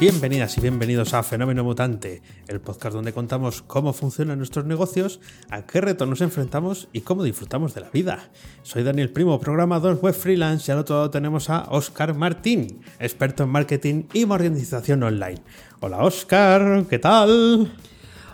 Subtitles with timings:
[0.00, 5.18] Bienvenidas y bienvenidos a Fenómeno Mutante, el podcast donde contamos cómo funcionan nuestros negocios,
[5.50, 8.30] a qué retos nos enfrentamos y cómo disfrutamos de la vida.
[8.62, 13.42] Soy Daniel Primo, programador web freelance y al otro lado tenemos a Oscar Martín, experto
[13.42, 15.42] en marketing y modernización online.
[15.80, 17.72] Hola Oscar, ¿qué tal?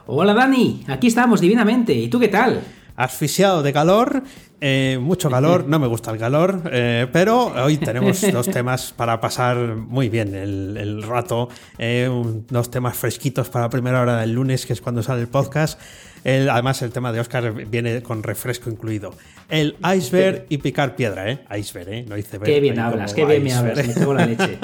[0.07, 1.95] Hola Dani, aquí estamos divinamente.
[1.95, 2.61] ¿Y tú qué tal?
[2.97, 4.23] Asfixiado de calor,
[4.61, 9.21] eh, mucho calor, no me gusta el calor, eh, pero hoy tenemos dos temas para
[9.21, 12.09] pasar muy bien el, rato, eh,
[12.49, 15.79] dos temas fresquitos para la primera hora del lunes, que es cuando sale el podcast.
[16.25, 19.13] además, el tema de Oscar viene con refresco incluido.
[19.51, 21.45] El iceberg y picar piedra, ¿eh?
[21.59, 22.07] Iceberg, ¿eh?
[22.09, 24.59] No dice Qué bien hablas, qué bien me hablas, me tengo la leche.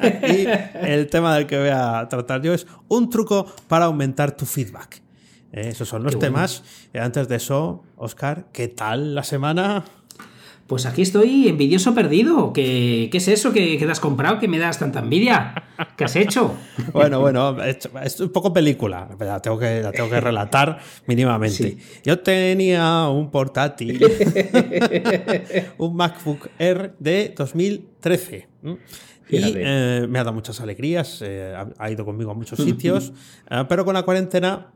[0.28, 0.46] y
[0.86, 5.01] el tema del que voy a tratar yo es un truco para aumentar tu feedback.
[5.52, 6.64] Eh, esos son los temas.
[6.92, 9.84] Eh, antes de eso, Oscar, ¿qué tal la semana?
[10.66, 12.54] Pues aquí estoy envidioso perdido.
[12.54, 15.54] ¿Qué, qué es eso que, te has comprado que me das tanta envidia?
[15.96, 16.54] ¿Qué has hecho?
[16.94, 19.06] bueno, bueno, es un poco película.
[19.18, 21.76] La tengo que, la tengo que relatar mínimamente.
[22.02, 24.02] Yo tenía un portátil,
[25.78, 28.48] un MacBook Air de 2013.
[29.28, 31.22] Y eh, me ha dado muchas alegrías,
[31.78, 33.12] ha, ido conmigo a muchos sitios,
[33.68, 34.68] pero con la cuarentena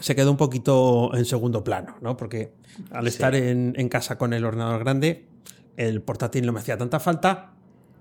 [0.00, 2.16] se quedó un poquito en segundo plano, ¿no?
[2.16, 2.52] Porque
[2.90, 5.26] al estar en, casa con el ordenador grande,
[5.76, 7.52] el portátil no me hacía tanta falta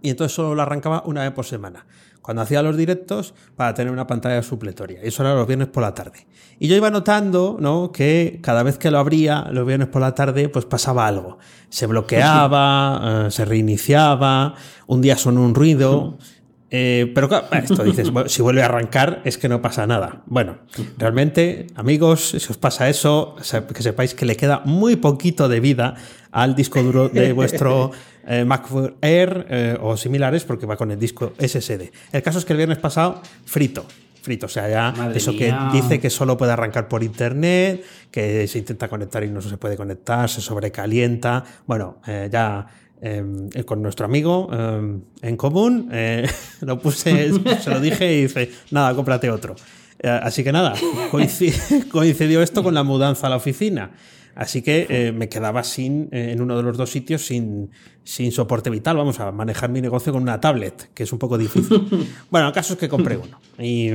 [0.02, 1.86] y entonces solo lo arrancaba una vez por semana.
[2.22, 5.00] Cuando hacía los directos para tener una pantalla supletoria.
[5.04, 6.28] Y eso era los viernes por la tarde.
[6.60, 7.92] Y yo iba notando, ¿no?
[7.92, 11.40] Que cada vez que lo abría, los viernes por la tarde, pues pasaba algo.
[11.70, 14.54] Se bloqueaba, eh, se reiniciaba,
[14.88, 16.18] un día sonó un ruido.
[16.72, 20.22] Eh, pero claro, esto dices, si vuelve a arrancar es que no pasa nada.
[20.28, 20.60] Bueno,
[20.98, 23.36] realmente, amigos, si os pasa eso,
[23.74, 25.96] que sepáis que le queda muy poquito de vida
[26.32, 27.92] al disco duro de vuestro
[28.28, 31.92] eh, MacBook Air eh, o similares, porque va con el disco SSD.
[32.12, 33.86] El caso es que el viernes pasado, frito.
[34.22, 38.60] Frito, o sea, ya eso que dice que solo puede arrancar por internet, que se
[38.60, 41.46] intenta conectar y no se puede conectar, se sobrecalienta.
[41.66, 42.00] Bueno,
[42.30, 42.68] ya
[43.02, 46.28] Em, eh, con nuestro amigo em, en común, eh,
[46.62, 49.56] lo puse, se lo dije y dice, nada, cómprate otro.
[50.00, 50.74] Eh, así que nada,
[51.92, 53.92] coincidió esto con la mudanza a la oficina.
[54.36, 57.72] Así que me quedaba sin, en uno de los dos sitios sin,
[58.06, 58.96] sin soporte vital.
[58.96, 62.08] Vamos a manejar mi negocio con una tablet, que es un poco difícil.
[62.30, 63.38] bueno, el caso es que compré uno.
[63.58, 63.92] Y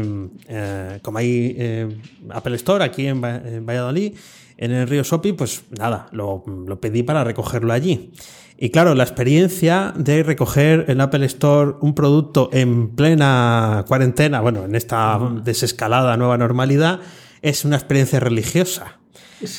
[1.01, 1.89] como hay
[2.29, 4.15] Apple Store aquí en, Valladolid,
[4.57, 8.13] en el río Sopi, pues nada, lo, lo pedí para recogerlo allí.
[8.57, 14.65] Y claro, la experiencia de recoger en Apple Store un producto en plena cuarentena, bueno,
[14.65, 17.01] en esta desescalada nueva normalidad,
[17.43, 18.99] es una experiencia religiosa.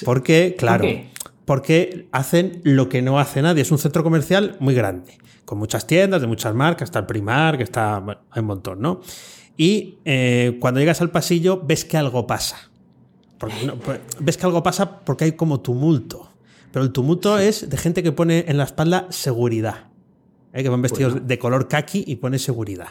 [0.06, 0.86] Porque, claro,
[1.44, 3.62] porque hacen lo que no hace nadie.
[3.62, 7.58] Es un centro comercial muy grande, con muchas tiendas, de muchas marcas, está el Primar,
[7.58, 9.02] que está, bueno, hay un montón, ¿no?
[9.58, 12.72] Y eh, cuando llegas al pasillo ves que algo pasa.
[13.38, 16.30] Porque, pues, ves que algo pasa porque hay como tumulto.
[16.72, 19.88] Pero el tumulto es de gente que pone en la espalda seguridad.
[20.54, 20.64] ¿eh?
[20.64, 22.90] Que van vestidos de color kaki y pone seguridad.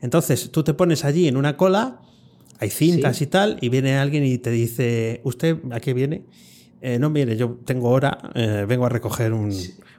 [0.00, 2.00] Entonces, tú te pones allí en una cola,
[2.58, 6.24] hay cintas y tal, y viene alguien y te dice, ¿usted a qué viene?
[6.80, 9.52] Eh, no viene, yo tengo hora, eh, vengo a recoger un,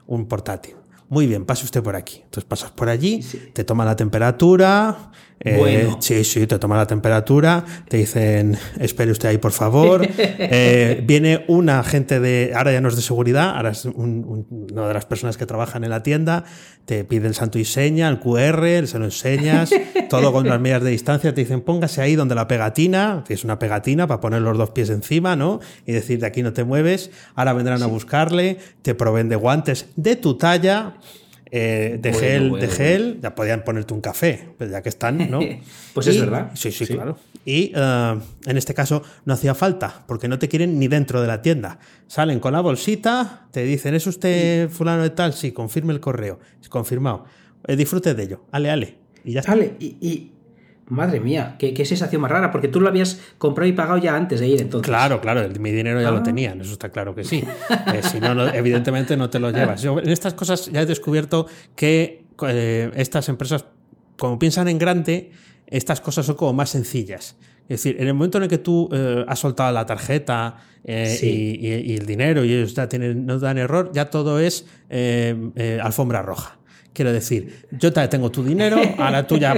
[0.06, 0.74] un portátil.
[1.08, 2.20] Muy bien, pase usted por aquí.
[2.24, 3.20] Entonces pasas por allí,
[3.52, 5.10] te toma la temperatura,
[5.40, 10.06] eh, sí, sí, te toma la temperatura, te dicen, espere usted ahí, por favor.
[10.50, 14.94] Eh, viene una agente de, ahora ya no es de seguridad, ahora es una de
[14.94, 16.44] las personas que trabajan en la tienda,
[16.84, 19.70] te pide el santo y seña, el QR, se lo enseñas,
[20.10, 23.44] todo con las medidas de distancia, te dicen, póngase ahí donde la pegatina, que es
[23.44, 25.60] una pegatina para poner los dos pies encima, ¿no?
[25.86, 29.86] Y decir, de aquí no te mueves, ahora vendrán a buscarle, te proveen de guantes
[29.96, 30.94] de tu talla.
[31.50, 35.40] Eh, de gel, de gel, ya podían ponerte un café, pues ya que están, ¿no?
[35.94, 36.50] pues es verdad.
[36.54, 37.18] Sí, sí, claro.
[37.44, 41.26] Y eh, en este caso no hacía falta, porque no te quieren ni dentro de
[41.26, 41.78] la tienda.
[42.06, 45.32] Salen con la bolsita, te dicen, ¿es usted fulano de tal?
[45.32, 46.38] Sí, confirme el correo.
[46.60, 47.24] Es confirmado.
[47.66, 48.44] Eh, disfrute de ello.
[48.52, 48.98] Ale, ale.
[49.24, 49.52] Y ya está.
[49.52, 50.32] Ale, y
[50.88, 54.40] Madre mía, qué, sensación más rara, porque tú lo habías comprado y pagado ya antes
[54.40, 54.88] de ir entonces.
[54.88, 56.22] Claro, claro, mi dinero ya lo ah.
[56.22, 57.44] tenían, eso está claro que sí.
[57.94, 59.82] Eh, si no, evidentemente no te lo llevas.
[59.82, 61.46] Yo en estas cosas ya he descubierto
[61.76, 63.64] que eh, estas empresas,
[64.18, 65.30] como piensan en grande,
[65.66, 67.36] estas cosas son como más sencillas.
[67.68, 71.18] Es decir, en el momento en el que tú eh, has soltado la tarjeta eh,
[71.22, 71.26] y,
[71.66, 75.78] y- y el dinero y ellos ya tienen, no dan error, ya todo es eh,
[75.82, 76.58] alfombra roja.
[76.98, 79.54] Quiero decir, yo te tengo tu dinero, ahora tú ya,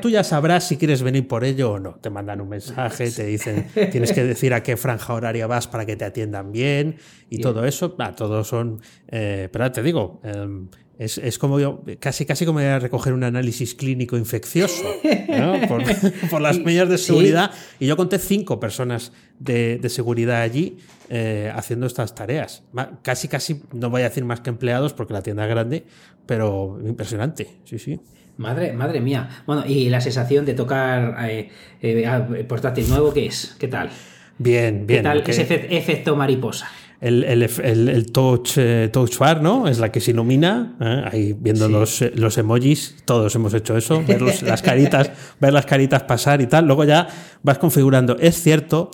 [0.00, 1.94] tú ya sabrás si quieres venir por ello o no.
[2.00, 5.86] Te mandan un mensaje, te dicen, tienes que decir a qué franja horaria vas para
[5.86, 6.96] que te atiendan bien
[7.28, 7.42] y Bien.
[7.42, 7.94] todo eso.
[8.00, 8.80] Ah, todos son.
[9.06, 10.66] eh, pero te digo, em,
[10.98, 14.82] es, es como yo, casi, casi como ir a recoger un análisis clínico infeccioso
[15.28, 15.60] ¿no?
[15.68, 15.84] por,
[16.28, 17.04] por las medidas de sí.
[17.04, 17.52] seguridad.
[17.78, 20.78] Y yo conté cinco personas de, de seguridad allí
[21.10, 22.62] eh, haciendo estas tareas.
[23.02, 25.84] Casi, casi, no voy a decir más que empleados porque la tienda es grande,
[26.24, 28.00] pero impresionante, sí, sí.
[28.38, 29.28] Madre, madre mía.
[29.46, 31.50] Bueno, y la sensación de tocar eh,
[31.82, 33.54] eh, ah, portátil nuevo, ¿qué es?
[33.58, 33.90] ¿Qué tal?
[34.38, 35.02] Bien, ¿Qué bien.
[35.02, 36.66] tal que ese efe- efecto mariposa?
[37.02, 39.68] el, el, el, el touch, eh, touch bar, ¿no?
[39.68, 41.02] Es la que se ilumina, ¿eh?
[41.10, 41.72] ahí viendo Sí.
[41.72, 45.10] los, los emojis, todos hemos hecho eso, ver los- las caritas,
[45.40, 46.66] ver las caritas pasar y tal.
[46.66, 47.08] Luego ya
[47.42, 48.16] vas configurando.
[48.18, 48.90] Es cierto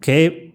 [0.00, 0.47] que,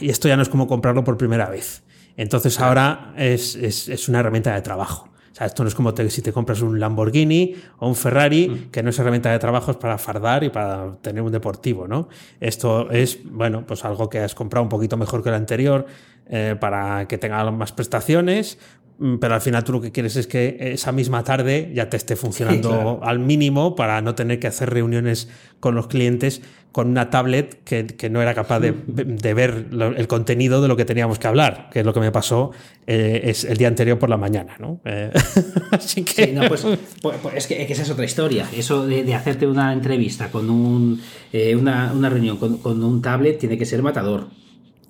[0.00, 1.82] y esto ya no es como comprarlo por primera vez.
[2.16, 5.08] Entonces ahora es, es, es una herramienta de trabajo.
[5.32, 8.68] O sea, esto no es como te- si te compras un Lamborghini o un Ferrari,
[8.70, 12.08] que no es herramienta de trabajo, es para fardar y para tener un deportivo, ¿no?
[12.38, 15.86] Esto es, bueno, pues algo que has comprado un poquito mejor que el anterior
[16.28, 18.58] eh, para que tenga más prestaciones,
[18.98, 21.96] mm, pero al final tú lo que quieres es que esa misma tarde ya te
[21.96, 23.00] esté funcionando Claro.
[23.02, 25.28] al mínimo para no tener que hacer reuniones
[25.58, 26.42] con los clientes
[26.74, 30.66] con una tablet que, que no era capaz de, de ver lo- el contenido de
[30.66, 32.50] lo que teníamos que hablar, que es lo que me pasó
[32.88, 34.80] eh, es el día anterior por la mañana, ¿no?
[34.84, 35.12] Eh,
[35.70, 36.26] así que...
[36.26, 36.62] Sí, no, pues,
[37.00, 38.48] pues- pues es, que, es que esa es otra historia.
[38.52, 41.00] Eso de, de hacerte una entrevista con un,
[41.32, 44.26] eh, una, una reunión con, con un tablet tiene que ser matador.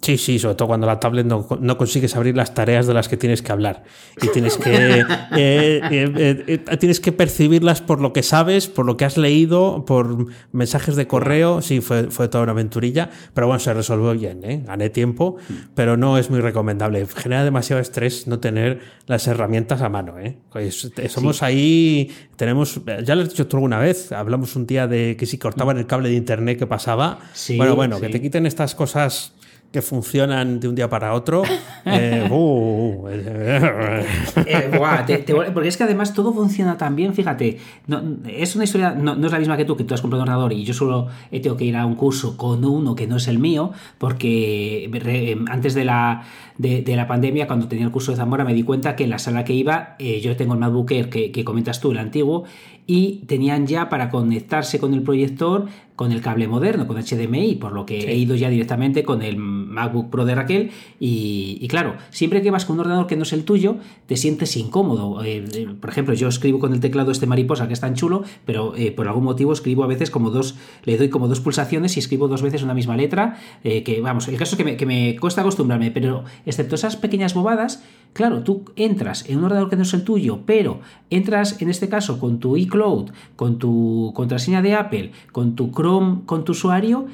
[0.04, 3.08] Sí, sí, sobre todo cuando la tablet no, no consigues abrir las tareas de las
[3.08, 3.84] que tienes que hablar.
[4.20, 8.98] Y tienes que, eh, eh, eh, tienes que percibirlas por lo que sabes, por lo
[8.98, 11.62] que has leído, por mensajes de correo.
[11.62, 13.08] Sí, fue, fue toda una aventurilla.
[13.32, 14.62] Pero bueno, se resolvió bien, ¿eh?
[14.66, 15.38] gané tiempo,
[15.74, 17.06] pero no es muy recomendable.
[17.06, 20.18] Genera demasiado estrés no tener las herramientas a mano.
[20.18, 20.36] ¿eh?
[20.52, 25.16] Pues, somos ahí, tenemos, ya lo has dicho tú alguna vez, hablamos un día de
[25.18, 27.20] que si cortaban el cable de internet que pasaba.
[27.32, 29.32] Sí, bueno, bueno, que te quiten estas cosas
[29.74, 31.42] que funcionan de un día para otro.
[31.84, 34.04] eh, uh, eh,
[34.46, 38.54] Eh, buah, te- te- porque es que además todo funciona tan bien, fíjate, no, es
[38.54, 40.52] una historia, no, no es la misma que tú, que tú has comprado un ordenador
[40.52, 43.26] y yo solo he tenido que ir a un curso con uno que no es
[43.26, 46.22] el mío, porque re- antes de la,
[46.56, 49.10] de, de la pandemia, cuando tenía el curso de Zamora, me di cuenta que en
[49.10, 51.98] la sala que iba, eh, yo tengo el MacBook Air que, que comentas tú, el
[51.98, 52.44] antiguo,
[52.86, 57.72] y tenían ya para conectarse con el proyector con el cable moderno, con HDMI, por
[57.72, 61.96] lo que he ido ya directamente con el MacBook Pro de Raquel y, y claro,
[62.10, 63.76] siempre que vas con un ordenador que no es el tuyo,
[64.06, 65.22] te sientes incómodo.
[65.24, 68.24] Eh, eh, por ejemplo, yo escribo con el teclado este mariposa que es tan chulo,
[68.44, 71.96] pero eh, por algún motivo escribo a veces como dos, le doy como dos pulsaciones
[71.96, 74.86] y escribo dos veces una misma letra, que vamos, el caso es que me, que
[74.86, 77.82] me cuesta acostumbrarme, pero excepto esas pequeñas bobadas,
[78.12, 80.80] claro, tú entras en un ordenador que no es el tuyo, pero
[81.10, 86.22] entras en este caso con tu iCloud, con tu contraseña de Apple, con tu Chrome,
[86.24, 87.06] con tu usuario,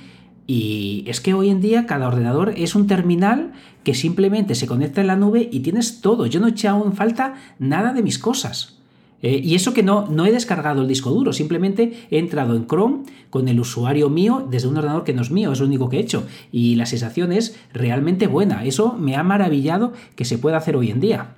[0.46, 3.52] y es que hoy en día cada ordenador es un terminal
[3.82, 6.26] que simplemente se conecta en la nube y tienes todo.
[6.26, 8.76] Yo no he echado en falta nada de mis cosas.
[9.22, 12.66] Eh, y eso que no, no he descargado el disco duro, simplemente he entrado en
[12.68, 15.88] Chrome con el usuario mío desde un ordenador que no es mío, es lo único
[15.88, 16.26] que he hecho.
[16.52, 18.64] Y la sensación es realmente buena.
[18.64, 21.34] Eso me ha maravillado que se pueda hacer hoy en día.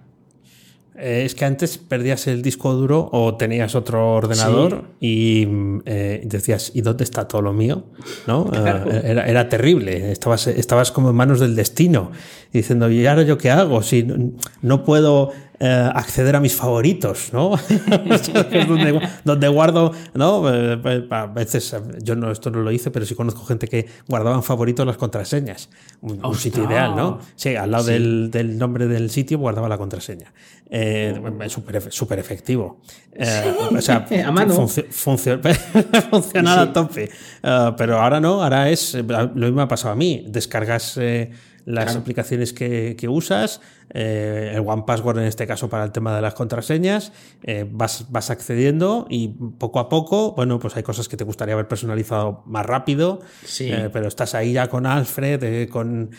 [0.96, 5.46] Eh, Es que antes perdías el disco duro o tenías otro ordenador y
[5.86, 7.84] eh, decías, ¿y dónde está todo lo mío?
[8.26, 8.44] ¿No?
[8.50, 8.90] Claro.
[8.90, 10.12] Eh, era, era terrible.
[10.12, 12.12] Estabas, estabas como en manos del destino,
[12.52, 13.82] diciendo, ¿y ahora yo qué hago?
[13.82, 15.32] Si no, no puedo
[15.64, 17.54] eh, acceder a mis favoritos, ¿no?
[18.10, 20.42] Es donde, donde guardo, ¿no?
[20.52, 23.86] Eh, a veces, eh, yo no, esto no lo hice, pero sí conozco gente que
[24.08, 25.68] guardaban favoritos las contraseñas.
[26.00, 27.20] Un, un sitio ideal, ¿no?
[27.36, 27.92] Sí, al lado Sí.
[27.92, 30.32] del, del nombre del sitio guardaba la contraseña.
[30.68, 31.14] Eh,
[31.48, 32.80] súper efe- súper efectivo.
[33.14, 34.54] Eh, o sea, A mano.
[34.54, 35.38] funcio- funcio-
[36.10, 36.68] funcionar Sí.
[36.70, 37.10] a tope.
[37.42, 38.94] Eh, pero ahora no, ahora es.
[38.96, 40.24] eh, Lo mismo ha pasado a mí.
[40.28, 41.30] Descargas eh,
[41.66, 42.00] las Claro.
[42.00, 43.60] aplicaciones que, que usas,
[43.92, 48.06] eh, el One Password en este caso para el tema de las contraseñas, eh, vas,
[48.10, 52.42] vas accediendo y poco a poco, bueno, pues hay cosas que te gustaría haber personalizado
[52.46, 53.70] más rápido, Sí.
[53.70, 56.10] eh, pero estás ahí ya con Alfred, con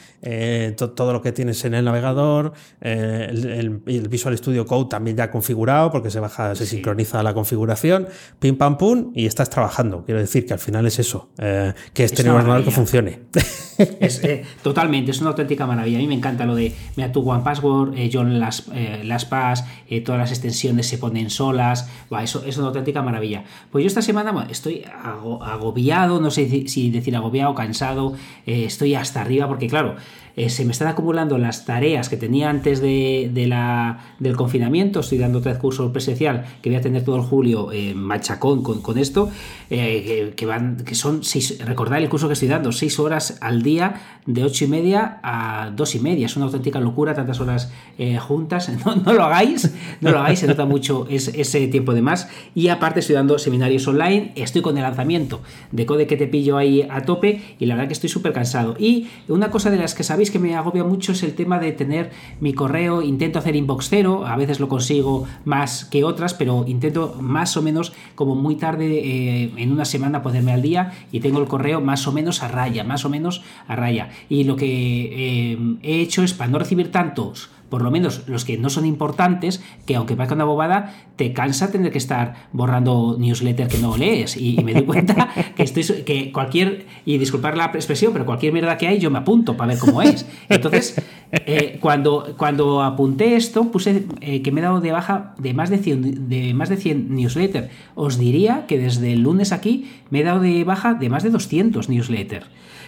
[0.77, 3.45] to- todo lo que tienes en el navegador, el,
[3.85, 8.07] el- Visual Studio Code también ya configurado porque se baja, se sincroniza la configuración,
[8.39, 10.03] pim pam pum, y estás trabajando.
[10.05, 13.21] Quiero decir que al final es eso, que es Es tener un ordenador que funcione.
[13.99, 14.21] Es,
[14.61, 15.97] totalmente, es una auténtica maravilla.
[15.97, 17.62] A mí me encanta lo de, mira, tu One Password,
[17.95, 21.89] eh, John las, eh, las Pass, eh, todas las extensiones se ponen solas.
[22.21, 23.43] eso es una auténtica maravilla.
[23.71, 28.13] Pues yo esta semana estoy agobiado, no sé si decir agobiado, cansado,
[28.45, 29.95] estoy hasta arriba porque, claro,
[30.35, 35.17] eh, se me están acumulando las tareas que tenía antes de, la, del confinamiento, estoy
[35.17, 38.97] dando tres cursos presencial que voy a tener todo el julio eh, machacón con, con
[38.97, 39.29] esto,
[39.69, 43.61] eh, que, van, que son seis, recordad el curso que estoy dando, seis horas al
[43.61, 47.71] día de ocho y media a dos y media, es una auténtica locura, tantas horas
[48.19, 48.71] juntas,
[49.05, 49.71] no, lo hagáis,
[50.01, 53.87] no lo hagáis, se nota mucho ese tiempo de más, y aparte estoy dando seminarios
[53.87, 57.75] online, estoy con el lanzamiento de Code que te pillo ahí a tope, y la
[57.75, 58.75] verdad que estoy súper cansado.
[58.79, 61.71] Y una cosa de las que sabéis que me agobia mucho es el tema de
[61.71, 66.65] tener mi correo, intento hacer inbox cero, a veces lo consigo más que otras, pero
[66.67, 71.19] intento más o menos como muy tarde eh, en una semana ponerme al día y
[71.19, 74.09] tengo el correo más o menos a raya, más o menos a raya.
[74.29, 78.45] Y lo que eh, he hecho es para no recibir tantos por lo menos los
[78.45, 83.17] que no son importantes, que aunque parezca una bobada, te cansa tener que estar borrando
[83.17, 84.37] newsletter que no lees.
[84.37, 88.77] Y, me doy cuenta que, estoy, que cualquier, y disculpar la expresión, pero cualquier mierda
[88.77, 90.27] que hay, yo me apunto para ver cómo es.
[90.49, 91.01] Entonces,
[91.31, 95.71] eh, cuando, cuando apunté esto, puse eh, que me he dado de baja de más
[95.71, 97.69] de 100, de más de 100 newsletters.
[97.95, 101.31] Os diría que desde el lunes aquí me he dado de baja de más de
[101.31, 102.45] 200 newsletters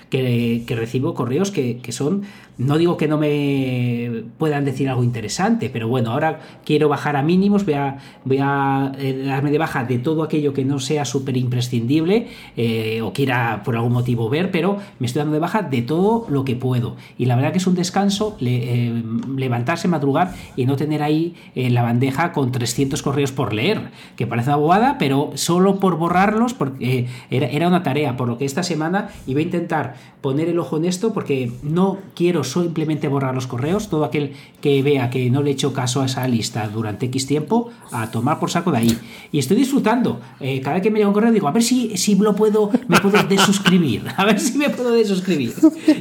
[0.09, 2.23] que, recibo correos que, son,
[2.57, 7.23] no digo que no me puedan decir algo interesante, pero bueno, ahora quiero bajar a
[7.23, 11.05] mínimos, voy a, voy a eh, darme de baja de todo aquello que no sea
[11.05, 15.61] súper imprescindible eh, o quiera por algún motivo ver, pero me estoy dando de baja
[15.63, 16.95] de todo lo que puedo.
[17.17, 19.03] Y la verdad que es un descanso eh,
[19.35, 24.27] levantarse, madrugar y no tener ahí en la bandeja con 300 correos por leer, que
[24.27, 28.45] parece una bobada, pero solo por borrarlos, porque era, era una tarea, por lo que
[28.45, 33.35] esta semana iba a intentar poner el ojo en esto porque no quiero simplemente borrar
[33.35, 33.89] los correos.
[33.89, 37.27] Todo aquel que vea que no le he hecho caso a esa lista durante X
[37.27, 38.97] tiempo, a tomar por saco de ahí.
[39.31, 40.19] Y estoy disfrutando.
[40.39, 42.71] Eh, cada vez que me llega un correo digo, a ver si, si lo puedo,
[42.87, 44.03] me puedo desuscribir.
[44.17, 45.53] A ver si me puedo desuscribir.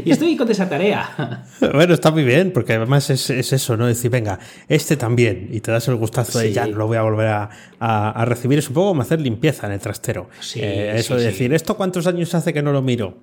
[0.04, 1.44] Y estoy con esa tarea.
[1.74, 3.86] Bueno, está muy bien, porque además es, eso, ¿no?
[3.86, 5.48] Decir, venga, este también.
[5.50, 8.58] Y te das el gustazo de ya no lo voy a volver a, recibir.
[8.58, 10.28] Es un poco como hacer limpieza en el trastero.
[10.56, 13.18] Eh, eso de decir, ¿esto cuántos años hace que no lo miro?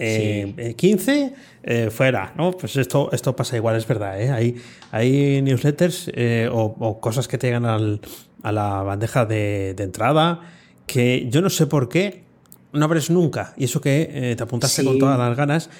[0.00, 2.52] 15 eh, eh, fuera, ¿no?
[2.52, 4.30] Pues esto, esto pasa igual, es verdad, ¿eh?
[4.30, 4.56] Hay,
[4.90, 6.10] hay newsletters
[6.50, 10.40] o, cosas que te llegan a la bandeja de, entrada
[10.86, 12.24] que yo no sé por qué
[12.72, 13.52] no abres nunca.
[13.56, 15.70] Y eso que te apuntaste con todas las ganas,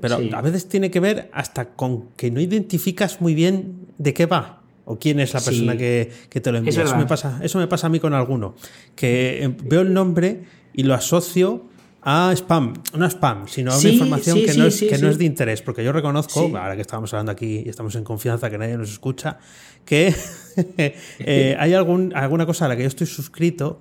[0.00, 4.26] pero a veces tiene que ver hasta con que no identificas muy bien de qué
[4.26, 6.82] va o quién es la persona que, te lo envía.
[6.82, 8.56] Eso me, pasa, eso me pasa a mí con alguno,
[8.96, 11.67] que veo el nombre y lo asocio
[12.02, 15.62] Ah, spam, no spam, sino una información que, no, es, que no es de interés,
[15.62, 18.90] porque yo reconozco, ahora que estamos hablando aquí y estamos en confianza, que nadie nos
[18.90, 19.38] escucha,
[19.84, 20.14] que
[21.18, 23.80] eh, hay algún, alguna cosa a la que yo estoy suscrito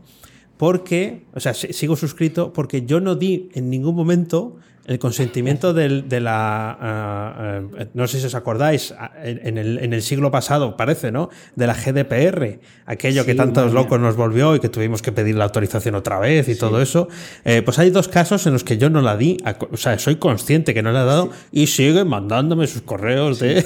[0.58, 6.08] porque, o sea, sigo suscrito porque yo no di en ningún momento el consentimiento del,
[6.08, 6.78] de la.
[6.80, 11.30] Ah, ah, no sé si os acordáis, en el, en el, siglo pasado, parece, ¿no?
[11.56, 15.44] De la GDPR, aquello que tantos locos nos volvió y que tuvimos que pedir la
[15.44, 17.10] autorización otra vez y todo eso.
[17.44, 19.36] Eh, pues hay dos casos en los que yo no la di,
[19.70, 23.66] o sea, soy consciente que no la he dado y sigue mandándome sus correos de,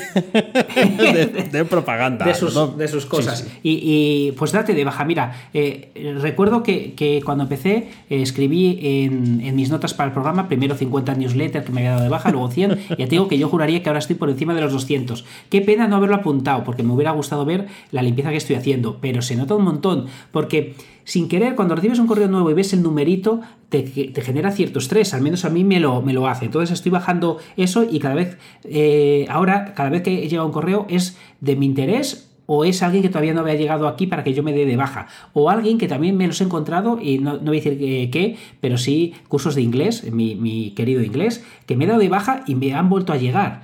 [1.52, 2.26] de, propaganda.
[2.26, 3.48] De sus, de sus cosas.
[3.62, 5.06] Y, pues date de baja.
[5.06, 10.14] Mira, eh, recuerdo que, que, cuando empecé, eh, escribí en, en mis notas para el
[10.14, 13.10] programa primero 50 newsletter que me había dado de baja, luego 100, y ya te
[13.12, 15.26] digo que yo juraría que ahora estoy por encima de los 200.
[15.50, 18.98] Qué pena no haberlo apuntado, porque me hubiera gustado ver la limpieza que estoy haciendo,
[19.02, 22.74] pero se nota un montón, porque sin querer, cuando recibes un correo nuevo y ves
[22.74, 23.86] el numerito, te,
[24.22, 26.46] genera cierto estrés, al menos a mí me lo, me lo hace.
[26.46, 30.86] Entonces estoy bajando eso y cada vez, eh, ahora, cada vez que llega un correo
[30.90, 34.34] es de mi interés o es alguien que todavía no había llegado aquí para que
[34.34, 37.40] yo me dé de baja, o alguien que también me los he encontrado, y no,
[37.40, 41.88] voy a decir qué, pero sí cursos de inglés, mi, querido inglés, que me he
[41.88, 43.62] dado de baja y me han vuelto a llegar.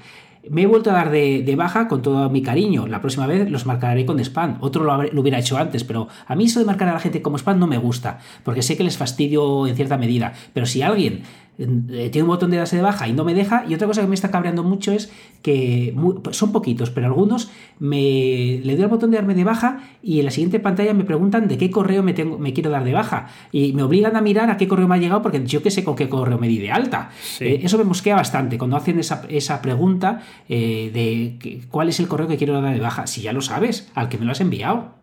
[0.49, 2.87] Me he vuelto a dar de, baja con todo mi cariño.
[2.87, 4.55] La próxima vez los marcaré con spam.
[4.61, 7.21] Otro lo, lo, hubiera hecho antes, pero a mí eso de marcar a la gente
[7.21, 10.31] como spam no me gusta, porque sé que les fastidio en cierta medida.
[10.53, 11.23] Pero si alguien
[11.57, 13.65] tiene un botón de darse de baja y no me deja.
[13.67, 15.11] Y otra cosa que me está cabreando mucho es
[15.41, 15.95] que
[16.31, 17.49] son poquitos, pero algunos
[17.79, 21.03] me le doy al botón de darme de baja y en la siguiente pantalla me
[21.03, 23.27] preguntan de qué correo me, tengo, me quiero dar de baja.
[23.51, 25.83] Y me obligan a mirar a qué correo me ha llegado porque yo qué sé
[25.83, 27.09] con qué correo me di de alta.
[27.39, 32.07] Eh, eso me mosquea bastante cuando hacen esa, esa pregunta eh, de cuál es el
[32.07, 33.07] correo que quiero dar de baja.
[33.07, 34.95] Si ya lo sabes, al que me lo has enviado.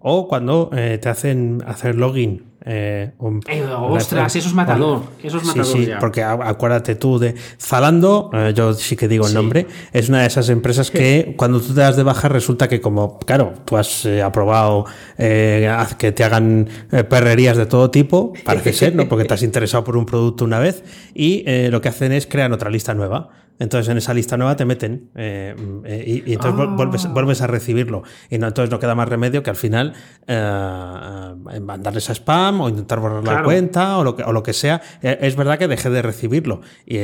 [0.00, 3.10] O cuando te hacen hacer login Eh,
[3.48, 5.02] eh, ostras, eso es matador.
[5.22, 9.26] Eso es matador sí, sí, porque acuérdate tú de Zalando, eh, yo sí que digo
[9.26, 12.68] el nombre, es una de esas empresas que cuando tú te das de baja resulta
[12.68, 16.68] que como, claro, tú has aprobado que te hagan
[17.08, 19.08] perrerías de todo tipo, parece ser, ¿no?
[19.08, 22.52] Porque te has interesado por un producto una vez y lo que hacen es crear
[22.52, 23.41] otra lista nueva.
[23.58, 25.54] Entonces en esa lista nueva te meten eh,
[25.84, 27.10] eh, y, entonces vuelves, ah.
[27.12, 28.02] vuelves, a recibirlo.
[28.28, 29.94] Y no, entonces no queda más remedio que al final
[30.26, 34.52] eh, mandarles a spam o intentar borrar la cuenta o lo, que, o lo que
[34.52, 34.82] sea.
[35.00, 36.60] es verdad que dejé de recibirlo.
[36.86, 36.98] Y,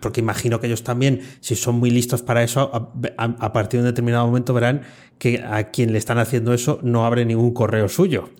[0.00, 2.70] porque imagino que ellos también, si son muy listos para eso,
[3.16, 4.82] a, partir de un determinado momento verán
[5.18, 8.30] que a quien le están haciendo eso no abre ningún correo suyo.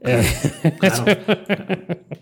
[0.00, 1.04] Claro.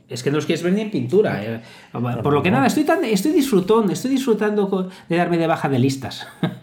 [0.09, 1.43] es que no os quieres ver ni en pintura.
[1.45, 1.61] Eh.
[1.93, 5.79] Por lo que nada, estoy, tan, estoy disfrutando, estoy disfrutando de darme de baja de
[5.79, 6.27] listas.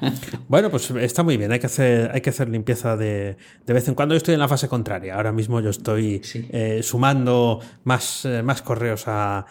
[0.48, 3.88] Bueno, pues está muy bien, hay que hacer, hay que hacer limpieza de, de vez
[3.88, 4.14] en cuando.
[4.14, 5.16] Yo estoy en la fase contraria.
[5.16, 9.46] Ahora mismo yo estoy eh, sumando más, eh, más correos a,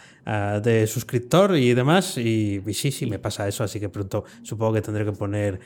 [0.63, 2.17] de suscriptor y demás.
[2.19, 5.59] Y, sí, sí, me pasa eso, así que pronto supongo que tendré que poner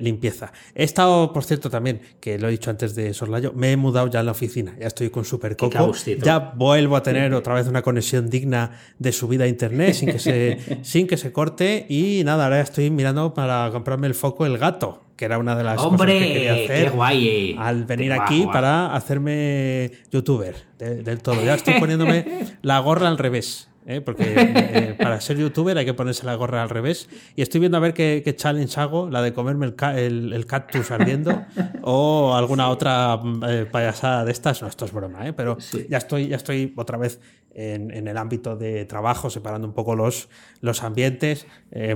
[0.00, 0.52] limpieza.
[0.74, 4.08] He estado, por cierto, también, que lo he dicho antes de Sorlayo, me he mudado
[4.08, 5.92] ya a la oficina, ya estoy con Super Coco.
[6.22, 10.18] Ya vuelvo a tener otra vez una conexión digna de subida a internet sin que
[10.18, 11.86] se, sin que se corte.
[11.88, 15.64] Y nada, ahora estoy mirando para comprarme el foco El Gato que era una de
[15.64, 21.42] las cosas que quería hacer guay, al venir aquí para hacerme youtuber del todo.
[21.42, 22.26] Ya estoy poniéndome
[22.62, 23.68] la gorra al revés.
[23.86, 24.00] ¿Eh?
[24.00, 27.08] porque eh, para ser youtuber hay que ponerse la gorra al revés.
[27.34, 31.44] Y estoy viendo a ver qué, challenge hago, la de comerme el, el, cactus ardiendo
[31.82, 34.60] o alguna otra eh, payasada de estas.
[34.60, 35.56] No, esto es broma, pero
[35.88, 37.20] ya, estoy, ya estoy otra vez
[37.54, 40.28] en, en, el ámbito de trabajo, separando un poco los,
[40.60, 41.46] los ambientes.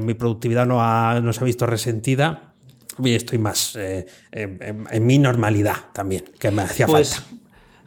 [0.01, 2.55] mi productividad no, ha, no se ha visto resentida
[2.99, 7.40] y estoy más en, mi normalidad también, que me hacía pues, falta.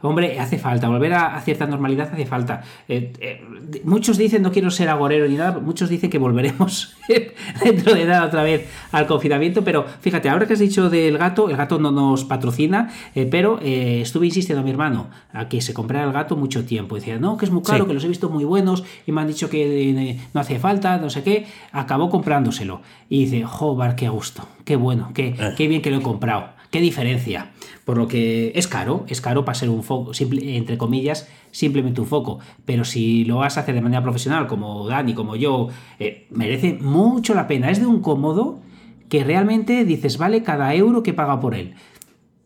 [0.06, 2.62] Hombre, hace falta, volver a, cierta normalidad hace falta.
[2.88, 6.94] Eh, eh, muchos dicen, no quiero ser agorero ni nada, muchos dicen que volveremos
[7.64, 11.48] dentro de nada otra vez al confinamiento, pero fíjate, ahora que has dicho del gato,
[11.48, 15.72] el gato no nos patrocina, eh, pero estuve insistiendo a mi hermano a que se
[15.72, 16.96] comprara el gato mucho tiempo.
[16.96, 19.28] Decía, no, que es muy caro, que los he visto muy buenos y me han
[19.28, 21.46] dicho que no hace falta, no sé qué.
[21.72, 22.82] Acabó comprándoselo.
[23.08, 26.53] Y dice, joder, qué gusto, qué bueno, qué, qué bien que lo he comprado.
[26.70, 27.52] ¿Qué diferencia?
[27.84, 32.06] Por lo que es caro, es caro para ser un foco, entre comillas, simplemente un
[32.06, 32.40] foco.
[32.64, 36.78] Pero si lo vas a hacer de manera profesional, como Dani, como yo, eh, merece
[36.80, 37.70] mucho la pena.
[37.70, 38.60] Es de un cómodo
[39.08, 41.74] que realmente dices, vale cada euro que paga por él.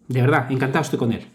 [0.09, 1.27] De verdad, encantado estoy con él.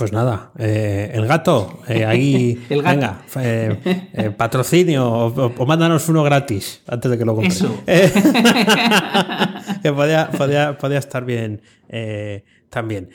[0.00, 3.18] Pues nada, eh, el gato, eh, ahí, el gato.
[3.34, 7.60] venga, patrocinio o, mándanos uno gratis antes de que lo compres.
[7.60, 7.82] Eso.
[9.82, 11.60] que podía, podía, estar bien
[12.70, 13.10] eh, también.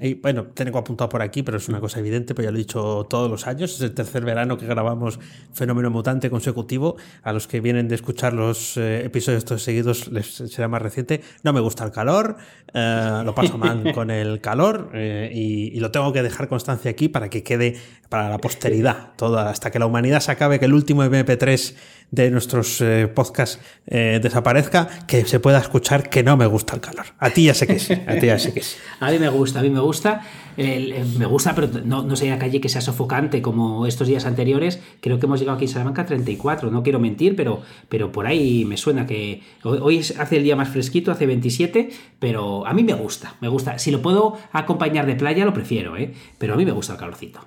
[0.00, 2.60] y bueno, tengo apuntado por aquí, pero es una cosa evidente, pues ya lo he
[2.60, 3.74] dicho todos los años.
[3.74, 5.18] Es el tercer verano que grabamos
[5.52, 6.96] Fenómeno Mutante consecutivo.
[7.22, 11.20] A los que vienen de escuchar los eh, episodios estos seguidos les será más reciente.
[11.42, 12.36] No me gusta el calor,
[12.72, 17.08] eh, lo paso mal con el calor y, y, lo tengo que dejar constancia aquí
[17.08, 17.76] para que quede
[18.08, 21.74] para la posteridad, toda, hasta que la humanidad se acabe, que el último MP3
[22.10, 26.80] de nuestros eh, podcasts eh, desaparezca, que se pueda escuchar que no me gusta el
[26.80, 27.06] calor.
[27.18, 28.76] A ti ya sé que sí, a ti ya sé que sí.
[29.00, 30.22] A mí me gusta, a mí me gusta.
[30.56, 34.80] me gusta, pero no, no sé a calle que sea sofocante como estos días anteriores.
[35.00, 38.26] Creo que hemos llegado aquí en Salamanca a 34, no quiero mentir, pero, pero por
[38.26, 42.84] ahí me suena que hoy, hace el día más fresquito, hace 27, pero a mí
[42.84, 43.78] me gusta, me gusta.
[43.78, 46.14] Si lo puedo acompañar de playa, lo prefiero, ¿eh?
[46.38, 47.40] pero a mí me gusta el calorcito.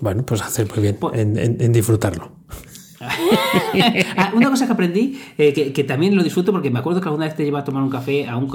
[0.00, 2.32] Bueno, pues hacer muy bien pues en disfrutarlo.
[4.16, 7.26] Ah, una cosa que aprendí, eh, que, también lo disfruto porque me acuerdo que alguna
[7.26, 8.50] vez te lleva a tomar un café a un,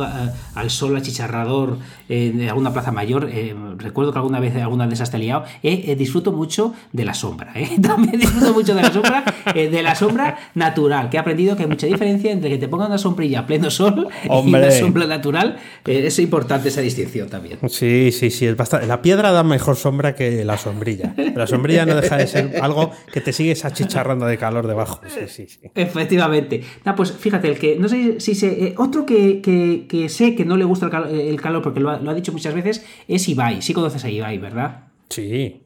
[0.55, 1.77] al sol achicharrador
[2.09, 3.29] en alguna plaza mayor.
[3.31, 5.43] Eh, recuerdo que alguna vez alguna de esas te he liado.
[5.61, 7.53] Eh, disfruto mucho de la sombra.
[7.81, 11.09] También disfruto mucho de la sombra, de la sombra natural.
[11.09, 13.69] Que he aprendido que hay mucha diferencia entre que te ponga una sombrilla a pleno
[13.69, 15.57] sol y una sombra natural.
[15.85, 17.59] es importante esa distinción también.
[17.69, 18.47] Sí, sí, sí.
[18.47, 18.87] Es bastante...
[18.87, 21.13] La piedra da mejor sombra que la sombrilla.
[21.35, 24.99] La sombrilla no deja de ser algo que te sigues achicharrando de calor debajo.
[25.07, 26.63] Sí, sí, Efectivamente.
[26.97, 28.65] pues fíjate, el que no sé si se.
[28.65, 32.55] Eh, otro que, sé que no le gusta el calor, porque lo ha, dicho muchas
[32.55, 33.61] veces, es Ibai.
[33.61, 34.85] Sí conoces a Ibai, ¿verdad?
[35.09, 35.61] Sí.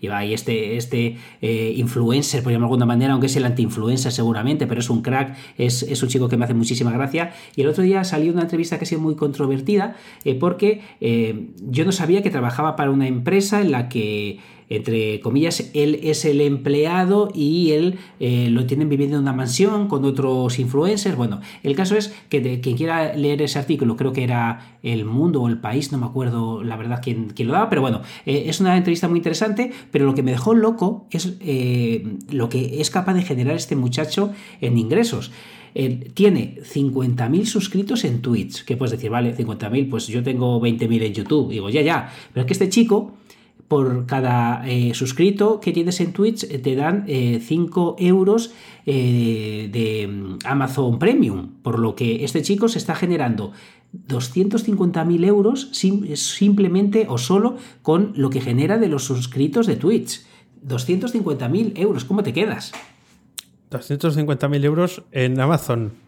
[0.00, 4.68] Ibai, este, este eh, influencer, por llamarlo de alguna manera, aunque es el anti-influencer seguramente,
[4.68, 7.32] pero es un crack, es, un chico que me hace muchísima gracia.
[7.56, 11.84] Y el otro día salió una entrevista que ha sido muy controvertida, eh, porque yo
[11.84, 16.40] no sabía que trabajaba para una empresa en la que entre comillas, él es el
[16.40, 21.16] empleado y él eh, lo tienen viviendo en una mansión con otros influencers.
[21.16, 25.42] Bueno, el caso es que quien quiera leer ese artículo, creo que era El Mundo
[25.42, 28.44] o El País, no me acuerdo la verdad quién, quién lo daba, pero bueno, eh,
[28.46, 32.80] es una entrevista muy interesante, pero lo que me dejó loco es eh, lo que
[32.80, 35.30] es capaz de generar este muchacho en ingresos.
[36.14, 38.64] tiene 50.000 suscritos en Twitch.
[38.64, 41.50] Que puedes decir, vale, 50.000, pues yo tengo 20.000 en YouTube.
[41.50, 42.10] Digo, ya, ya.
[42.32, 43.12] Pero es que este chico
[43.68, 48.52] por cada eh, suscrito que tienes en Twitch eh, te dan 5 eh, euros
[48.84, 53.52] de mm, Amazon Premium, por lo que este chico se está generando
[54.08, 60.22] 250.000 euros simplemente o solo con lo que genera de los suscritos de Twitch.
[60.66, 62.72] 250.000 euros, ¿cómo te quedas?
[63.70, 66.05] 250.000 euros en Amazon.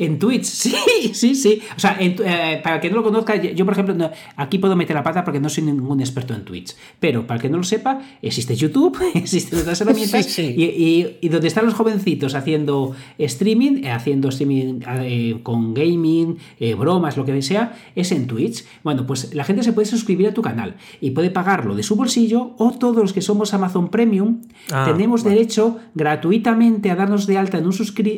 [0.00, 0.74] En Twitch, sí,
[1.12, 1.60] sí, sí.
[1.76, 5.02] O sea, eh, para que no lo conozca, yo por ejemplo, aquí puedo meter la
[5.02, 6.74] pata porque no soy ningún experto en Twitch.
[6.98, 11.74] Pero para que no lo sepa, existe YouTube, existen otras herramientas Y, donde están los
[11.74, 16.38] jovencitos haciendo streaming, eh, haciendo streaming eh, con gaming,
[16.78, 18.64] bromas, lo que sea, es en Twitch.
[18.82, 21.94] Bueno, pues la gente se puede suscribir a tu canal y puede pagarlo de su
[21.94, 24.40] bolsillo o todos los que somos Amazon Premium
[24.72, 27.74] ah, tenemos derecho gratuitamente a darnos de alta en un,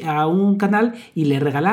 [0.07, 1.72] a un canal y le regalamos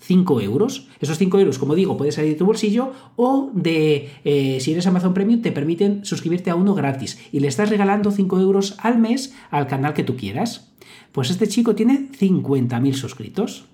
[0.00, 0.88] 5 euros.
[1.00, 4.86] Esos 5 euros, como digo, puede salir de tu bolsillo o de, eh, si eres
[4.86, 8.98] Amazon Premium, te permiten suscribirte a uno gratis y le estás regalando 5 euros al
[8.98, 10.72] mes al canal que tú quieras.
[11.12, 13.64] Pues este chico tiene 50.000 suscritos.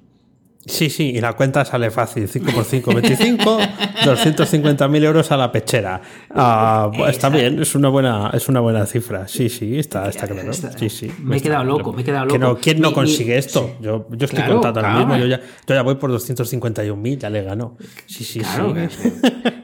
[0.67, 3.59] Sí, sí, y la cuenta sale fácil, 5 por 5, 25,
[4.05, 6.01] 250.000 euros a la pechera.
[6.31, 9.29] Ah, está bien, es una buena, es una buena cifra.
[9.29, 10.53] Sí, sí, está, está claro.
[10.53, 12.59] Sí, sí, me he quedado loco, me he quedado loco.
[12.63, 13.77] ¿Quién no consigue esto?
[13.81, 17.43] Yo, yo estoy contando ahora mismo, yo ya, yo ya voy por 251.000, ya le
[17.43, 17.77] ganó.
[18.07, 19.13] Sí, sí, sí.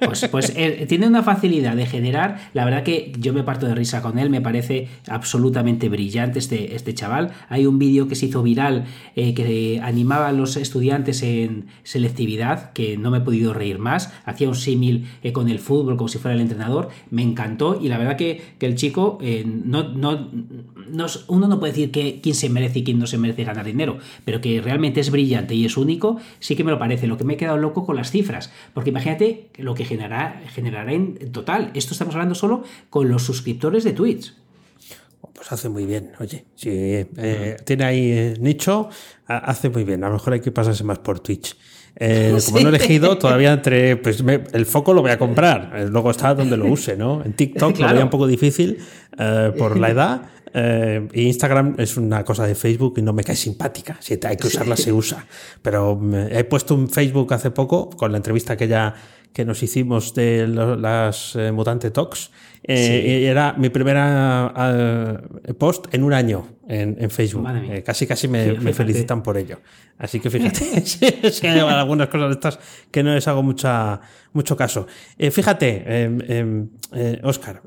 [0.04, 3.74] Pues, pues eh, tiene una facilidad de generar, la verdad que yo me parto de
[3.74, 7.32] risa con él, me parece absolutamente brillante este, este chaval.
[7.48, 8.84] Hay un vídeo que se hizo viral
[9.16, 13.78] eh, que animaba a los estudiantes antes en selectividad, que no me he podido reír
[13.78, 14.12] más.
[14.24, 16.88] Hacía un símil eh, con el fútbol como si fuera el entrenador.
[17.10, 20.30] Me encantó y la verdad que, el chico, eh, no, no,
[21.28, 23.98] uno no puede decir que quién se merece y quién no se merece ganar dinero,
[24.24, 27.06] pero que realmente es brillante y es único, sí que me lo parece.
[27.06, 30.92] Lo que me he quedado loco con las cifras, porque imagínate lo que generará, generará
[30.92, 31.70] en total.
[31.74, 34.34] Esto estamos hablando solo con los suscriptores de Twitch.
[35.34, 36.44] Pues hace muy bien, oye.
[36.54, 38.88] Si eh, tiene ahí eh, nicho,
[39.26, 40.02] hace muy bien.
[40.04, 41.56] A lo mejor hay que pasarse más por Twitch.
[41.96, 43.96] Eh, como no he elegido, todavía entre.
[43.96, 45.88] Pues el foco lo voy a comprar.
[45.90, 47.22] Luego está donde lo use, ¿no?
[47.24, 48.78] En TikTok lo veía un poco difícil
[49.58, 50.22] por la edad.
[51.14, 53.98] Instagram es una cosa de Facebook y no me cae simpática.
[54.00, 55.26] Si hay que usarla, se usa.
[55.62, 58.94] Pero he puesto un Facebook hace poco con la entrevista que ya
[59.32, 62.30] que nos hicimos de las Mutante Talks
[62.62, 67.48] eh, era mi primera eh, post en un año en, Facebook.
[67.48, 69.58] Eh, casi casi me, felicitan por ello.
[69.98, 72.58] Así que fíjate, sí, hay algunas cosas de estas
[72.90, 74.00] que no les hago mucha,
[74.34, 74.86] mucho caso.
[75.18, 76.70] fíjate,
[77.22, 77.62] Oscar,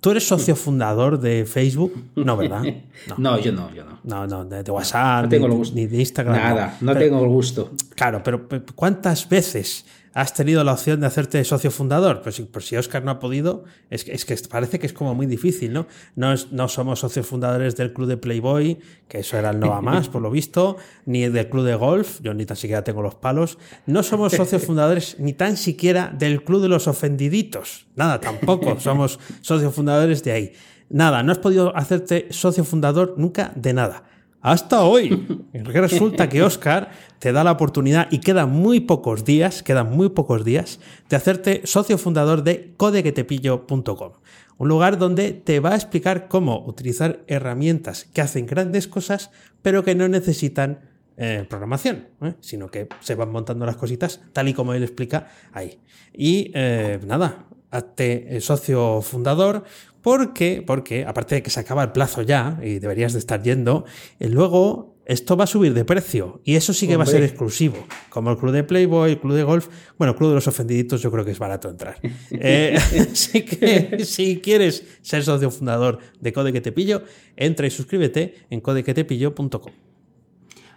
[0.00, 1.92] ¿tú eres socio fundador de Facebook?
[2.14, 2.62] No, ¿verdad?
[3.18, 4.00] No, yo no, yo no.
[4.04, 5.30] No, no, de, WhatsApp,
[5.74, 6.36] ni, de Instagram.
[6.36, 7.72] Nada, no, tengo el gusto.
[7.94, 9.84] Claro, pero ¿cuántas veces
[10.16, 12.22] has tenido la opción de hacerte socio fundador.
[12.22, 15.14] Pues, pues si Oscar no ha podido, es que, es que parece que es como
[15.14, 15.86] muy difícil, ¿no?
[16.14, 20.08] No, no somos socios fundadores del club de Playboy, que eso era el no más,
[20.08, 23.58] por lo visto, ni del club de golf, yo ni tan siquiera tengo los palos.
[23.84, 27.86] No somos socios fundadores ni tan siquiera del club de los ofendiditos.
[27.94, 30.52] Nada, tampoco somos socios fundadores de ahí.
[30.88, 34.04] Nada, no has podido hacerte socio fundador nunca de nada
[34.40, 35.26] hasta hoy.
[35.52, 40.44] Resulta que Oscar te da la oportunidad y quedan muy pocos días, quedan muy pocos
[40.44, 44.12] días, de hacerte socio fundador de codequetepillo.com.
[44.58, 49.30] Un lugar donde te va a explicar cómo utilizar herramientas que hacen grandes cosas,
[49.62, 50.80] pero que no necesitan
[51.18, 52.34] eh, programación, ¿eh?
[52.40, 55.80] sino que se van montando las cositas tal y como él explica ahí.
[56.12, 59.64] Y eh, nada, hazte socio fundador,
[60.02, 63.84] porque, porque, aparte de que se acaba el plazo ya y deberías de estar yendo,
[64.20, 67.22] eh, luego esto va a subir de precio y eso sí que va a ser
[67.22, 67.76] exclusivo,
[68.08, 71.00] como el club de Playboy, el club de golf, bueno, el club de los ofendiditos
[71.00, 71.96] yo creo que es barato entrar.
[72.30, 72.76] Eh,
[73.12, 77.02] así que si quieres ser socio fundador de Code que te pillo,
[77.36, 79.85] entra y suscríbete en codequetepillo.com.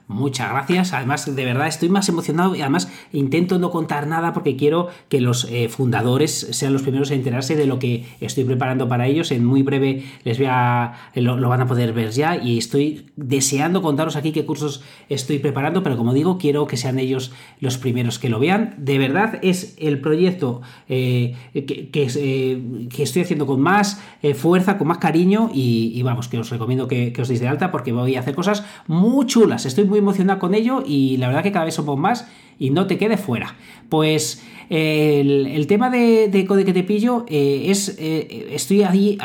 [0.10, 0.92] muchas gracias.
[0.92, 5.22] Además, de verdad, estoy más emocionado y además intento no contar nada porque quiero que
[5.22, 9.32] los eh, fundadores sean los primeros en enterarse de lo que estoy preparando para ellos.
[9.32, 13.06] En muy breve les voy a, lo, lo van a poder ver ya y estoy
[13.16, 17.78] deseando contaros aquí qué cursos estoy preparando, pero como digo, quiero que sean ellos los
[17.78, 18.74] primeros que lo vean.
[18.80, 24.02] De verdad, es el proyecto eh, que, eh, que, estoy haciendo con más
[24.36, 27.72] fuerza, con más cariño y, vamos, que os recomiendo que, que os deis de alta
[27.72, 29.68] porque voy a hacer cosas muy chulas.
[29.68, 32.28] Estoy muy emocionado con ello y la verdad que cada vez somos más
[32.60, 33.56] y no te quede fuera.
[33.88, 39.18] Pues el, tema de, Code que te pillo eh, es, eh, estoy ahí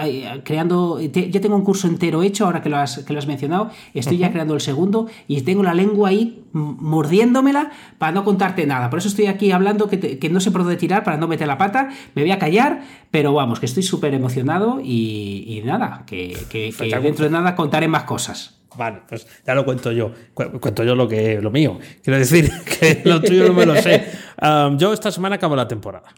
[0.44, 3.70] creando, ya tengo un curso entero hecho, ahora que lo has, que lo has mencionado,
[3.92, 8.88] estoy ya creando el segundo y tengo la lengua ahí mordiéndomela para no contarte nada.
[8.88, 11.58] Por eso estoy aquí hablando que, no sé por dónde tirar para no meter la
[11.58, 16.72] pata, me voy a callar, pero vamos, que estoy súper emocionado y, nada, que, que
[17.02, 18.63] dentro de nada contaré más cosas.
[18.76, 20.12] Vale, pues ya lo cuento yo.
[20.34, 21.78] cuento yo lo que lo mío.
[22.02, 24.06] Quiero decir que lo tuyo no me lo sé.
[24.76, 26.08] yo esta semana acabo la temporada.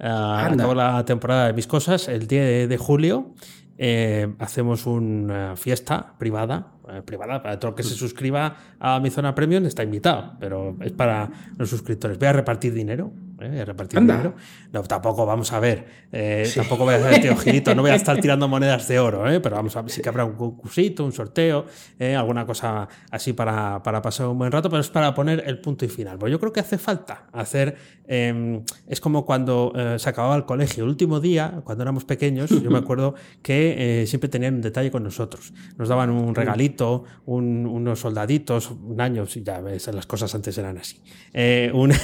[0.00, 3.34] Ah, acabo la temporada de mis cosas el 10 de, julio.
[3.78, 7.42] Eh, hacemos una fiesta privada eh, privada.
[7.42, 11.30] Para todo el que se suscriba a mi zona premium está invitado, pero es para
[11.56, 12.18] los suscriptores.
[12.18, 13.12] Voy a repartir dinero.
[13.40, 13.64] ¿eh?
[13.64, 14.34] repartir dinero.
[14.72, 15.84] No, tampoco vamos a ver.
[16.12, 19.24] Eh, tampoco voy a hacer tío ojito, no voy a estar tirando monedas de oro,
[19.42, 21.66] pero vamos a ver sí que habrá un concursito, un sorteo,
[21.98, 25.84] alguna cosa así para, para, pasar un buen rato, pero es para poner el punto
[25.84, 26.18] y final.
[26.18, 27.76] Pues yo creo que hace falta hacer.
[28.06, 30.84] Em, es como cuando se acababa el colegio.
[30.84, 35.02] El último día, cuando éramos pequeños, yo me acuerdo que siempre tenían un detalle con
[35.02, 35.52] nosotros.
[35.76, 36.81] Nos daban un regalito
[37.26, 41.00] unos soldaditos, un año, ya ves, las cosas antes eran así,
[41.32, 41.96] eh, unos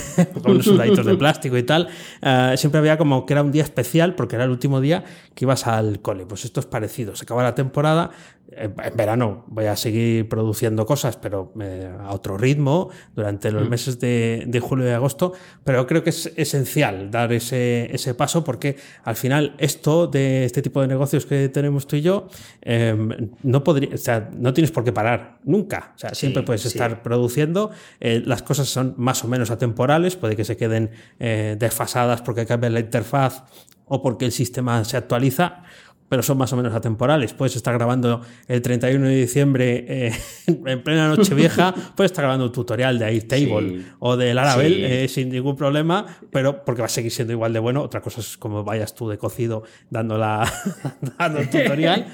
[0.62, 1.88] soldaditos de plástico y tal,
[2.22, 5.44] eh, siempre había como que era un día especial porque era el último día que
[5.44, 6.26] ibas al cole.
[6.26, 8.10] Pues esto es parecido, se acaba la temporada,
[8.50, 13.70] en verano voy a seguir produciendo cosas, pero eh, a otro ritmo durante los mm.
[13.70, 15.32] meses de, julio y agosto.
[15.64, 20.62] Pero creo que es esencial dar ese, ese, paso porque al final esto de este
[20.62, 22.28] tipo de negocios que tenemos tú y yo,
[22.62, 25.92] em, no, podría, o sea, no tienes por qué parar nunca.
[25.94, 27.70] O sea, siempre puedes estar produciendo.
[28.00, 32.46] Eh, las cosas son más o menos atemporales, puede que se queden eh, desfasadas porque
[32.46, 33.44] cambia la interfaz
[33.88, 35.62] o porque el sistema se actualiza
[36.08, 37.34] pero son más o menos atemporales.
[37.34, 40.12] Puedes estar grabando el 31 de diciembre eh,
[40.46, 45.08] en plena noche vieja, puedes estar grabando un tutorial de Airtable o de Laravel eh,
[45.08, 47.82] sin ningún problema, pero porque va a seguir siendo igual de bueno.
[47.82, 50.50] Otra cosa es como vayas tú de cocido dando, la,
[51.18, 52.06] dando el tutorial.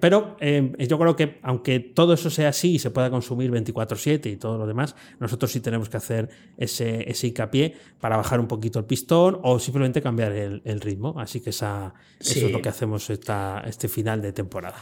[0.00, 4.30] Pero eh, yo creo que aunque todo eso sea así y se pueda consumir 24/7
[4.30, 8.48] y todo lo demás, nosotros sí tenemos que hacer ese, ese hincapié para bajar un
[8.48, 11.14] poquito el pistón o simplemente cambiar el, ritmo.
[11.18, 14.76] Así que esa, eso es lo que hacemos esta, este final de temporada.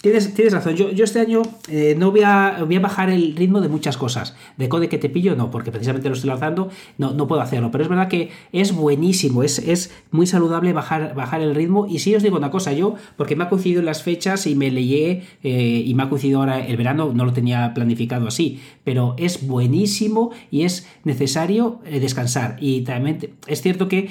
[0.00, 0.76] Tienes, tienes, razón.
[0.76, 3.96] Yo, yo este año eh, no voy a, voy a bajar el ritmo de muchas
[3.96, 4.36] cosas.
[4.56, 7.72] De code que te pillo, no, porque precisamente lo estoy lanzando, no, no puedo hacerlo.
[7.72, 11.88] Pero es verdad que es buenísimo, es, es muy saludable bajar, bajar el ritmo.
[11.88, 14.54] Y sí os digo una cosa, yo, porque me ha coincidido en las fechas y
[14.54, 18.60] me leí eh, y me ha coincidido ahora el verano, no lo tenía planificado así,
[18.84, 22.56] pero es buenísimo y es necesario eh, descansar.
[22.60, 24.10] Y también es cierto que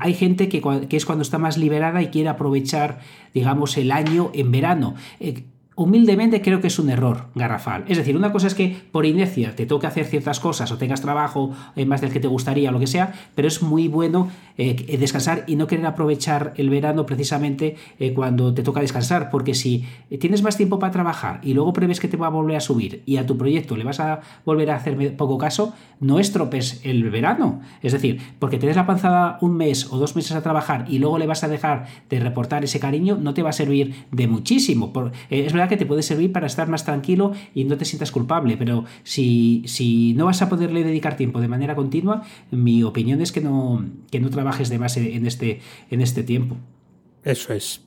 [0.00, 2.98] hay gente que, que es cuando está más liberada y quiere aprovechar
[3.34, 4.94] digamos, el año en verano.
[5.20, 5.44] Eh,
[5.76, 7.84] humildemente creo que es un error garrafal.
[7.88, 11.00] Es decir, una cosa es que por inercia te toque hacer ciertas cosas o tengas
[11.00, 11.52] trabajo
[11.86, 15.44] más del que te gustaría o lo que sea, pero es muy bueno eh, descansar
[15.46, 19.84] y no querer aprovechar el verano precisamente eh, cuando te toca descansar, porque si
[20.20, 23.02] tienes más tiempo para trabajar y luego prevés que te va a volver a subir
[23.06, 27.10] y a tu proyecto le vas a volver a hacer poco caso, no estropes el
[27.10, 27.60] verano.
[27.82, 31.18] Es decir, porque tienes la panzada un mes o dos meses a trabajar y luego
[31.18, 34.92] le vas a dejar de reportar ese cariño, no te va a servir de muchísimo.
[35.30, 38.10] Eh, es verdad que te puede servir para estar más tranquilo y no te sientas
[38.10, 43.20] culpable, pero si, si no vas a poderle dedicar tiempo de manera continua, mi opinión
[43.20, 46.56] es que no, que no trabajes de más en este, en este tiempo.
[47.22, 47.82] Eso es.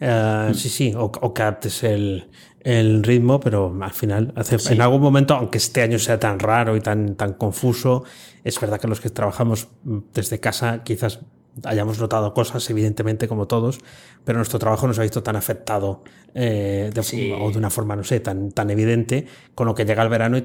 [0.00, 2.28] Eh, sí, sí, o, o captes el,
[2.60, 6.80] el, ritmo, pero al final, en algún momento, aunque este año sea tan raro y
[6.80, 8.04] tan, tan confuso,
[8.44, 9.68] es verdad que los que trabajamos
[10.12, 11.20] desde casa quizás
[11.64, 13.78] hayamos notado cosas, evidentemente, como todos,
[14.24, 16.02] pero nuestro trabajo nos ha visto tan afectado
[16.38, 20.02] eh, de, o de una forma, no sé, tan, tan evidente, con lo que llega
[20.02, 20.44] el verano y,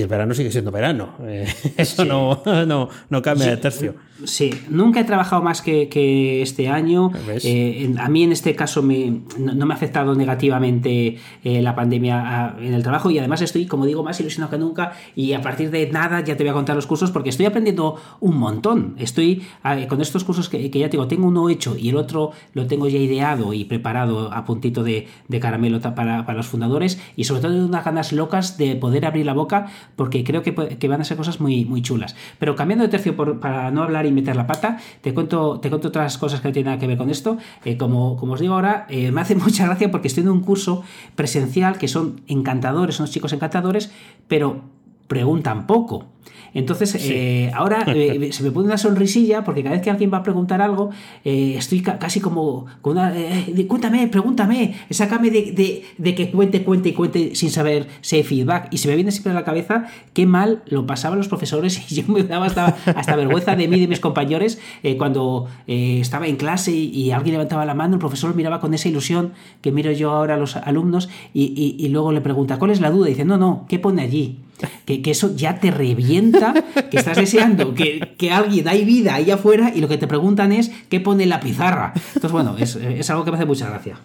[0.00, 1.16] el verano sigue siendo verano.
[1.24, 3.96] Eh, eso no, no, no, cambia de tercio.
[4.24, 7.10] Sí, nunca he trabajado más que, este año.
[7.42, 12.74] Eh, a mí en este caso me, no, me ha afectado negativamente la pandemia en
[12.74, 15.90] el trabajo y además estoy, como digo, más ilusionado que nunca y a partir de
[15.90, 18.94] nada ya te voy a contar los cursos porque estoy aprendiendo un montón.
[18.96, 19.44] Estoy
[19.88, 22.88] con estos cursos que, ya te digo, tengo uno hecho y el otro lo tengo
[22.88, 25.08] ya ideado y preparado a puntito de,
[25.40, 29.32] caramelo para, para, los fundadores y sobre todo unas ganas locas de poder abrir la
[29.32, 32.14] boca porque creo que, que van a ser cosas muy, muy chulas.
[32.38, 35.88] Pero cambiando de tercio para no hablar y meter la pata, te cuento, te cuento
[35.88, 37.38] otras cosas que no tienen nada que ver con esto.
[37.64, 40.40] Eh, como, como os digo ahora, eh, me hace mucha gracia porque estoy en un
[40.40, 40.82] curso
[41.14, 43.92] presencial que son encantadores, son chicos encantadores,
[44.28, 44.62] pero
[45.08, 46.06] preguntan poco.
[46.54, 50.18] Entonces, eh, ahora eh, se me pone una sonrisilla porque cada vez que alguien va
[50.18, 50.90] a preguntar algo,
[51.24, 53.12] eh, estoy casi como con una.
[53.68, 58.68] cuéntame, pregúntame, sácame de, de, que cuente, cuente y cuente sin saber si hay feedback.
[58.70, 62.02] Y se me viene siempre a la cabeza qué mal lo pasaban los profesores y
[62.02, 64.58] yo me daba hasta, vergüenza de mí y de mis compañeros
[64.98, 69.32] cuando estaba en clase y, alguien levantaba la mano, el profesor miraba con esa ilusión
[69.60, 72.90] que miro yo ahora a los alumnos y, y luego le pregunta, ¿cuál es la
[72.90, 73.08] duda?
[73.08, 74.38] Y dice, no, no, ¿qué pone allí?
[74.84, 76.11] que, eso ya te revienta,
[76.90, 80.52] que estás deseando que, que, alguien hay vida ahí afuera y lo que te preguntan
[80.52, 81.92] es qué pone la pizarra.
[81.94, 83.96] Entonces, bueno, es, es algo que me hace mucha gracia.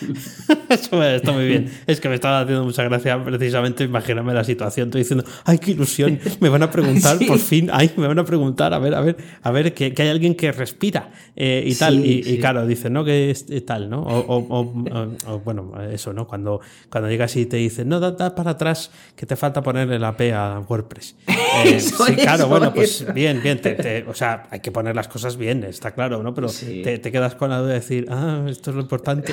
[0.68, 1.70] Eso está muy bien.
[1.86, 4.88] Es que me estaba haciendo mucha gracia precisamente imaginarme la situación.
[4.88, 6.18] Estoy diciendo, ay, qué ilusión.
[6.40, 9.16] Me van a preguntar, por fin, ay, me van a preguntar, a ver, a ver,
[9.42, 12.04] a ver, que, hay alguien que respira eh, y tal.
[12.04, 13.04] y, claro, dice, ¿no?
[13.04, 14.02] Que es tal, ¿no?
[14.06, 16.26] O, bueno, eso, ¿no?
[16.26, 20.16] Cuando, cuando llegas y te dicen, no, da, para atrás, que te falta ponerle la
[20.16, 21.16] P a WordPress.
[21.64, 23.58] Eh, sí, claro, bueno, pues bien, bien.
[24.08, 26.34] o sea, hay que poner las cosas bien, está claro, ¿no?
[26.34, 29.32] Pero te, te, quedas con la duda de decir, ah, esto es lo importante.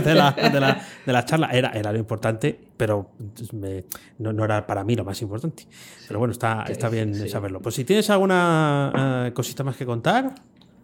[0.04, 1.48] de la, de la, de la charla.
[1.52, 3.10] Era, era lo importante, pero
[4.18, 5.66] no, no, era para mí lo más importante.
[6.06, 7.60] Pero bueno, está, está bien saberlo.
[7.60, 10.34] Pues si tienes alguna eh, cosita más que contar.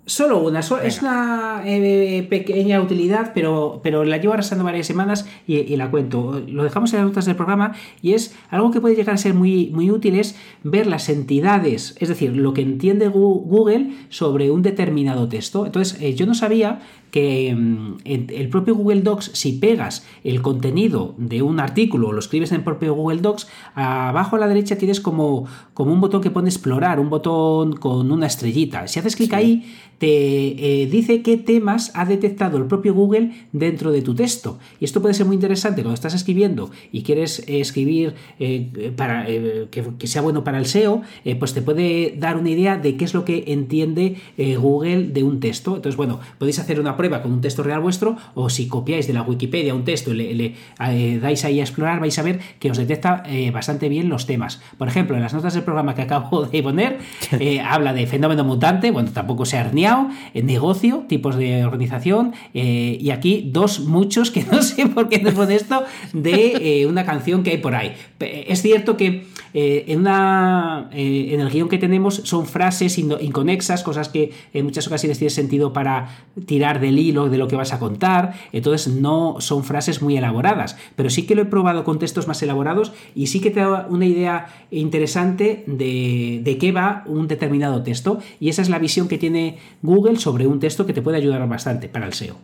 [0.08, 5.74] Solo una, es una eh, pequeña utilidad, pero, pero la llevo arrastrando varias semanas y,
[5.74, 6.40] la cuento.
[6.46, 9.34] Lo dejamos en las notas del programa y es algo que puede llegar a ser
[9.34, 14.62] muy, muy útil, es ver las entidades, es decir, lo que entiende Google sobre un
[14.62, 15.66] determinado texto.
[15.66, 21.14] Entonces, eh, yo no sabía que mm, el propio Google Docs, si pegas el contenido
[21.16, 24.76] de un artículo o lo escribes en el propio Google Docs, abajo a la derecha
[24.76, 28.86] tienes como, como un botón que pone explorar, un botón con una estrellita.
[28.88, 29.64] Si haces clic ahí,
[29.98, 34.58] te eh, dice qué temas ha detectado el propio Google dentro de tu texto.
[34.80, 39.68] Y esto puede ser muy interesante cuando estás escribiendo y quieres escribir eh, para eh,
[39.70, 41.02] que, sea bueno para el SEO,
[41.38, 44.16] pues te puede dar una idea de qué es lo que entiende
[44.58, 45.76] Google de un texto.
[45.76, 49.12] Entonces, bueno, podéis hacer una prueba con un texto real vuestro o si copiáis de
[49.12, 52.70] la Wikipedia un texto y le, eh, dais ahí a explorar, vais a ver que
[52.70, 54.60] os detecta eh, bastante bien los temas.
[54.78, 56.98] Por ejemplo, en las notas del programa que acabo de poner,
[57.38, 63.10] eh, habla de fenómeno mutante, bueno, tampoco se ha herniado, negocio, tipos de organización, y
[63.10, 67.50] aquí dos muchos, que no sé por qué nos pone esto, de una canción que
[67.50, 67.94] hay por ahí.
[68.20, 74.32] Es cierto que en, una, en el guion que tenemos son frases inconexas, cosas que
[74.52, 76.08] en muchas ocasiones tiene sentido para
[76.46, 80.16] tirar de el hilo de lo que vas a contar, entonces no son frases muy
[80.16, 83.60] elaboradas, pero sí que lo he probado con textos más elaborados y sí que te
[83.60, 88.78] da una idea interesante de, de qué va un determinado texto y esa es la
[88.78, 92.36] visión que tiene Google sobre un texto que te puede ayudar bastante para el SEO.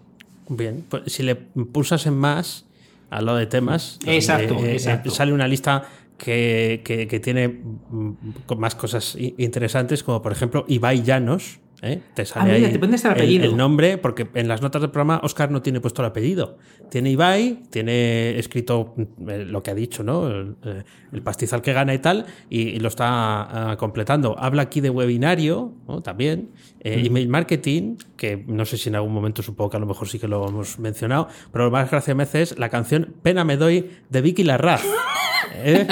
[0.49, 2.67] Bien, pues si le pulsas en más
[3.11, 5.85] a lo de temas, exacto, eh, eh, sale una lista
[6.19, 8.13] que, que, tiene mm,
[8.57, 12.01] más cosas interesantes, como por ejemplo Ibai Llanos, ¿eh?
[12.15, 15.81] Te sale ah, ahí el, nombre, porque en las notas del programa Oscar no tiene
[15.81, 16.59] puesto el apellido.
[16.91, 18.95] Tiene Ibai, tiene escrito
[19.29, 20.29] eh, lo que ha dicho, ¿no?
[20.29, 24.39] El, eh, pastizal que gana y tal, y, lo está ah, completando.
[24.39, 26.51] Habla aquí de webinario, También.
[26.85, 30.19] Email marketing, que no sé si en algún momento supongo que a lo mejor sí
[30.19, 32.03] que lo hemos mencionado, pero lo más gracioso
[32.39, 34.83] es la canción Pena me doy de Vicky Larraz.
[35.55, 35.87] ¿Eh?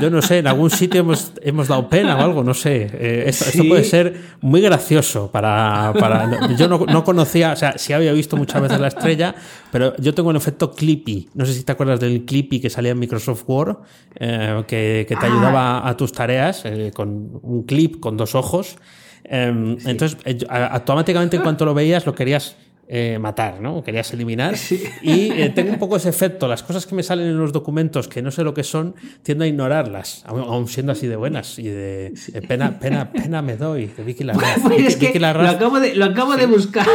[0.00, 2.90] Yo no sé, en algún sitio hemos, hemos dado pena o algo, no sé.
[2.92, 5.92] Eh, esto, puede ser muy gracioso para...
[5.98, 9.34] para yo no, conocía, o sea, sí había visto muchas veces la estrella,
[9.70, 11.28] pero yo tengo el efecto Clippy.
[11.34, 13.76] No sé si te acuerdas del Clippy que salía en Microsoft Word,
[14.18, 15.26] eh, que, te ah.
[15.26, 18.76] ayudaba a tus tareas con un clip con dos ojos.
[19.24, 22.56] Em, entonces, automáticamente en cuanto lo veías, lo querías
[22.88, 23.82] eh, matar, ¿no?
[23.82, 24.54] Querías eliminar.
[25.02, 26.46] Y eh, tengo un poco ese efecto.
[26.46, 28.94] Las cosas que me salen en los documentos que no sé lo que son,
[29.24, 31.58] tiendo a ignorarlas, aún siendo así de buenas.
[31.58, 32.14] Y de,
[32.46, 34.60] pena, pena, pena me doy, de Vicky Larraz.
[34.66, 36.86] Pues lo acabo de, lo acabo de buscar.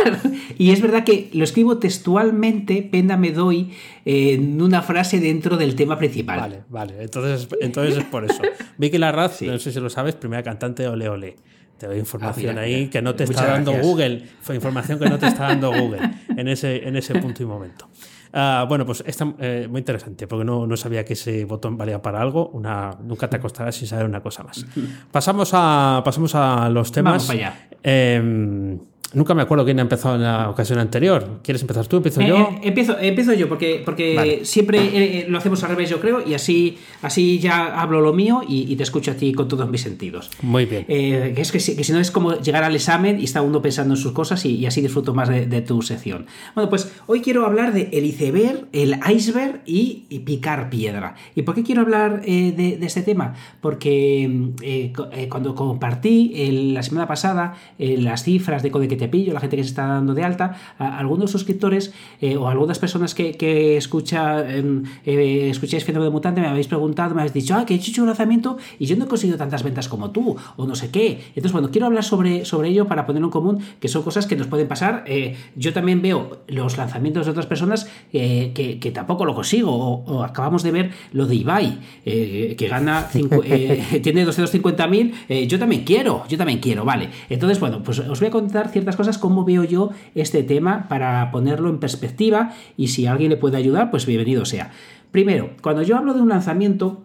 [0.58, 3.74] Y es verdad que lo escribo textualmente, pena me doy,
[4.06, 6.40] en una frase dentro del tema principal.
[6.40, 6.94] Vale, vale.
[7.02, 8.42] Entonces, entonces es por eso.
[8.78, 11.36] Vicky Larraz, no sé si lo sabes, primera cantante de Ole Ole.
[11.82, 14.24] Te doy información ah, ahí que no te está dando Google.
[14.42, 17.90] Fue información que no te está dando Google en ese, en ese punto y momento.
[18.32, 22.00] Ah, bueno, pues está eh, muy interesante, porque no, no, sabía que ese botón valía
[22.00, 22.50] para algo.
[22.50, 24.64] Una, nunca te acostarás sin saber una cosa más.
[25.12, 27.14] Pasamos a, pasamos a los temas.
[27.14, 27.68] Vamos allá.
[27.82, 28.78] Eh,
[29.14, 31.40] Nunca me acuerdo quién ha empezado en la ocasión anterior.
[31.44, 31.98] ¿Quieres empezar tú?
[31.98, 32.38] ¿Empiezo Eh, yo?
[32.38, 34.46] eh, empiezo, empiezo yo, porque, porque Vale.
[34.46, 38.42] siempre eh, lo hacemos al revés, yo creo, y así, así ya hablo lo mío
[38.48, 40.30] y, y te escucho a ti con todos mis sentidos.
[40.42, 40.86] Muy bien.
[40.88, 43.62] Eh, es que, si- que si no es como llegar al examen y está uno
[43.62, 46.26] pensando en sus cosas y, y así disfruto más de, de tu sección.
[46.56, 51.16] Bueno, pues hoy quiero hablar de el iceberg, el iceberg y, y picar piedra.
[51.36, 53.34] ¿Y por qué quiero hablar eh, de, de este tema?
[53.60, 56.32] Porque mm, eh, eh, cuando compartí
[56.74, 59.70] la semana pasada eh, las cifras de Code que te pillo, la gente que se
[59.70, 61.92] está dando de alta, a- algunos suscriptores
[62.22, 66.68] eh, o algunas personas que, que escucha, em, eh, escucháis Fenómeno de Mutante me habéis
[66.68, 69.38] preguntado, me habéis dicho, ah, que he hecho un lanzamiento y yo no he conseguido
[69.38, 71.20] tantas ventas como tú, o no sé qué.
[71.36, 74.36] Entonces, bueno, quiero hablar sobre, sobre ello para ponerlo en común, que son cosas que
[74.36, 75.04] nos pueden pasar.
[75.08, 79.72] Eh, yo también veo los lanzamientos de otras personas eh, que, que tampoco lo consigo,
[79.72, 83.08] o, o acabamos de ver lo de Ibai, que gana,
[83.46, 87.10] eh, tiene 250.000, eh, yo también quiero, yo también quiero, vale.
[87.30, 91.32] Entonces, bueno, pues os voy a contar ciertas cosas, cómo veo yo este tema para
[91.32, 94.72] ponerlo en perspectiva y si alguien le puede ayudar, pues bienvenido sea.
[95.12, 97.04] Primero, cuando yo hablo de un lanzamiento,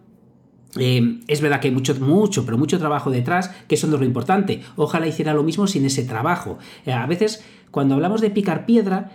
[0.77, 3.99] eh, es verdad que hay mucho, mucho, pero mucho trabajo detrás, que eso no es
[4.01, 4.61] lo importante.
[4.75, 6.57] Ojalá hiciera lo mismo sin ese trabajo.
[6.85, 9.11] Eh, a veces, cuando hablamos de picar piedra,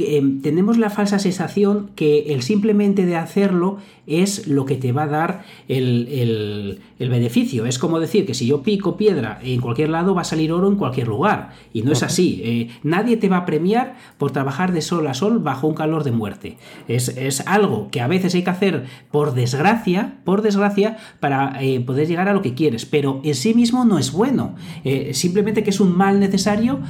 [0.00, 4.90] que, eh, tenemos la falsa sensación que el simplemente de hacerlo es lo que te
[4.92, 7.64] va a dar el, el- el beneficio.
[7.66, 10.68] Es como decir que si yo pico piedra en cualquier lado va a salir oro
[10.68, 11.50] en cualquier lugar.
[11.72, 12.40] Y no es así.
[12.44, 16.02] Eh, nadie te va a premiar por trabajar de sol a sol bajo un calor
[16.04, 16.56] de muerte.
[16.88, 21.80] Es, es algo que a veces hay que hacer por desgracia, por desgracia, para eh,
[21.80, 22.84] poder llegar a lo que quieres.
[22.86, 24.56] Pero en sí mismo no es bueno.
[24.84, 26.80] Eh, simplemente que es un mal necesario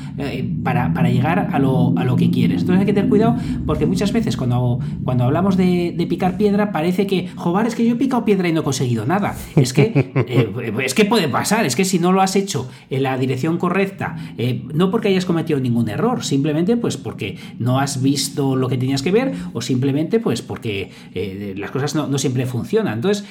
[0.65, 2.63] para, para llegar a lo, a lo que quieres.
[2.63, 3.37] Entonces hay que tener cuidado
[3.67, 7.85] porque muchas veces cuando, cuando hablamos de, de picar piedra parece que, joder, es que
[7.85, 9.37] yo he picado piedra y no he conseguido nada.
[9.57, 13.03] Es que, eh, es que puede pasar, es que si no lo has hecho en
[13.03, 18.03] la dirección correcta, eh, no porque hayas cometido ningún error, simplemente pues porque no has
[18.03, 22.19] visto lo que tenías que ver o simplemente pues porque eh, las cosas no, no
[22.19, 22.95] siempre funcionan.
[22.95, 23.25] Entonces,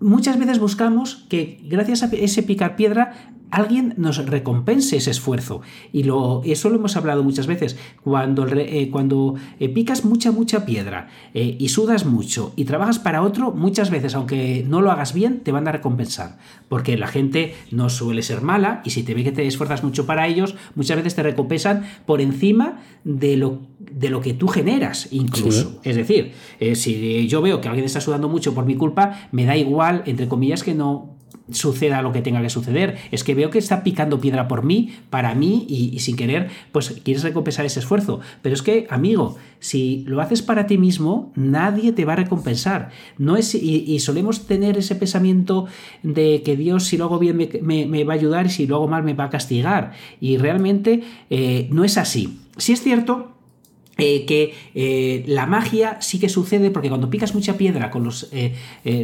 [0.00, 5.60] muchas veces buscamos que gracias a ese picar piedra alguien nos recompense ese esfuerzo.
[5.92, 7.76] Y lo, eso lo hemos hablado muchas veces.
[8.02, 12.64] Cuando, el re- eh, cuando eh, picas mucha, mucha piedra eh, y sudas mucho y
[12.64, 16.38] trabajas para otro, muchas veces, aunque no lo hagas bien, te van a recompensar.
[16.68, 20.06] Porque la gente no suele ser mala y si te ve que te esfuerzas mucho
[20.06, 25.08] para ellos, muchas veces te recompensan por encima de lo, de lo que tú generas,
[25.10, 25.80] incluso.
[25.84, 29.44] Es decir, eh, si yo veo que alguien está sudando mucho por mi culpa, me
[29.44, 31.16] da igual, entre comillas, que no
[31.50, 32.98] suceda lo que tenga que suceder.
[33.10, 37.00] Es que veo que está picando piedra por mí, para mí, y, sin querer, pues
[37.02, 38.20] quieres recompensar ese esfuerzo.
[38.42, 42.90] Pero es que, amigo, si lo haces para ti mismo, nadie te va a recompensar.
[43.18, 45.66] No es, y, solemos tener ese pensamiento
[46.02, 48.88] de que Dios, si lo hago bien, me va a ayudar y si lo hago
[48.88, 49.92] mal, me va a castigar.
[50.20, 52.38] Y realmente eh, no es así.
[52.56, 53.32] Si es cierto
[53.98, 58.28] eh, que eh, la magia sí que sucede porque cuando picas mucha piedra con los
[58.32, 58.54] eh,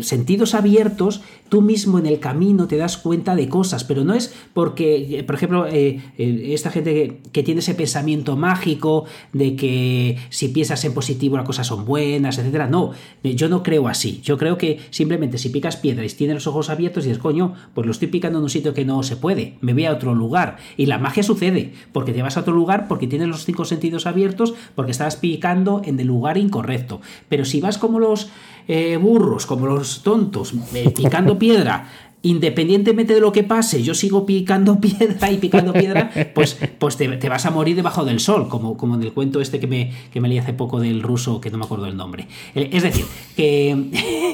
[0.03, 1.21] sentidos abiertos,
[1.51, 5.37] tú mismo en el camino te das cuenta de cosas, pero no es porque, por
[5.37, 11.37] ejemplo, esta gente que, que tiene ese pensamiento mágico de que si piensas en positivo
[11.37, 12.67] las cosas son buenas, etcétera.
[12.67, 14.21] No, yo no creo así.
[14.23, 17.55] Yo creo que simplemente si picas piedra y tienes los ojos abiertos y dices, coño,
[17.75, 20.15] pues lo estoy picando en un sitio que no se puede, me voy a otro
[20.15, 20.57] lugar.
[20.77, 24.07] Y la magia sucede porque te vas a otro lugar porque tienes los cinco sentidos
[24.07, 27.01] abiertos, porque estás picando en el lugar incorrecto.
[27.29, 28.31] Pero si vas como los
[28.69, 31.89] eh, burros, como los tontos, eh, picando piedra,
[32.29, 37.29] independientemente de lo que pase, yo sigo picando piedra y picando piedra, pues, pues te,
[37.29, 40.21] vas a morir debajo del sol, como, como en el cuento este que me, que
[40.21, 42.29] me leí hace poco del ruso, que no me acuerdo el nombre.
[42.55, 43.87] Es decir, que,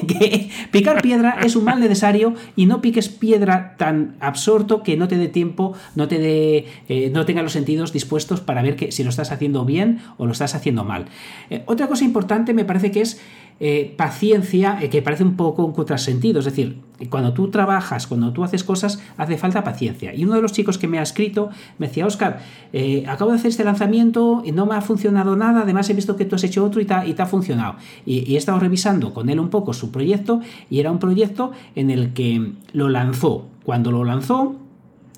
[0.07, 5.07] que picar piedra es un mal necesario y no piques piedra tan absorto que no
[5.07, 8.91] te dé tiempo, no te dé, eh, no tenga los sentidos dispuestos para ver que
[8.91, 11.05] si lo estás haciendo bien o lo estás haciendo mal.
[11.49, 13.21] Eh, otra cosa importante me parece que es
[13.57, 16.39] eh, paciencia, eh, que parece un poco un contrasentido.
[16.39, 20.13] Es decir, cuando tú trabajas, cuando tú haces cosas, hace falta paciencia.
[20.13, 22.41] Y uno de los chicos que me ha escrito me decía, Oscar,
[22.73, 26.17] eh, acabo de hacer este lanzamiento y no me ha funcionado nada, además he visto
[26.17, 27.75] que tú has hecho otro y te y te ha funcionado.
[28.05, 31.91] Y he estado revisando con él un poco su proyecto y era un proyecto en
[31.91, 33.47] el que lo lanzó.
[33.63, 34.55] Cuando lo lanzó,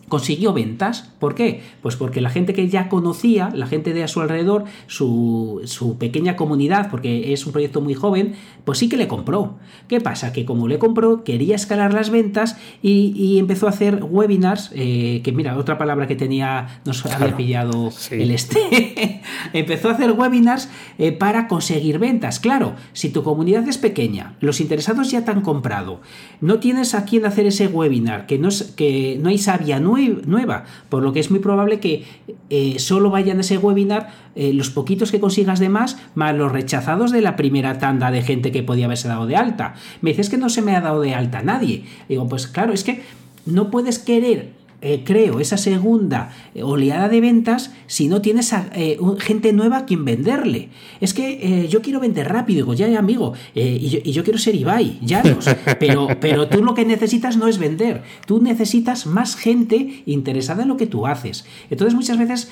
[0.08, 1.10] consiguió ventas.
[1.20, 1.62] ¿Por qué?
[1.82, 5.98] Pues porque la gente que ya conocía, la gente de a su alrededor, su, su
[5.98, 9.56] pequeña comunidad, porque es un proyecto muy joven, pues sí que le compró.
[9.88, 10.32] ¿Qué pasa?
[10.32, 15.22] Que como le compró, quería escalar las ventas y, y empezó a hacer webinars, eh,
[15.24, 18.16] que mira, otra palabra que tenía, nos había pillado sí.
[18.16, 19.22] el este,
[19.54, 22.40] empezó a hacer webinars eh, para conseguir ventas.
[22.40, 26.02] Claro, si tu comunidad es pequeña, los interesados ya te han comprado,
[26.40, 29.97] no tienes a quién hacer ese webinar, que no, es, que no hay sabia nueva,
[30.26, 32.06] nueva, por lo que es muy probable que
[32.50, 36.52] eh, solo vayan a ese webinar eh, los poquitos que consigas de más, más los
[36.52, 39.76] rechazados de la primera tanda de gente que podía haberse dado de alta.
[40.02, 41.86] Me dices que no se me ha dado de alta nadie.
[42.08, 43.02] Digo, pues claro, es que
[43.46, 48.70] no puedes querer eh, creo esa segunda eh, oleada de ventas si no tienes a,
[48.76, 50.70] eh, gente nueva a quien venderle.
[51.02, 54.38] Es que yo quiero vender rápido, digo, ya, ya amigo, y yo, y, yo, quiero
[54.38, 55.40] ser Ibai, ya no.
[55.80, 60.70] Pero, pero tú lo que necesitas no es vender, tú necesitas más gente interesada en
[60.70, 61.46] lo que tú haces.
[61.70, 62.52] Entonces muchas veces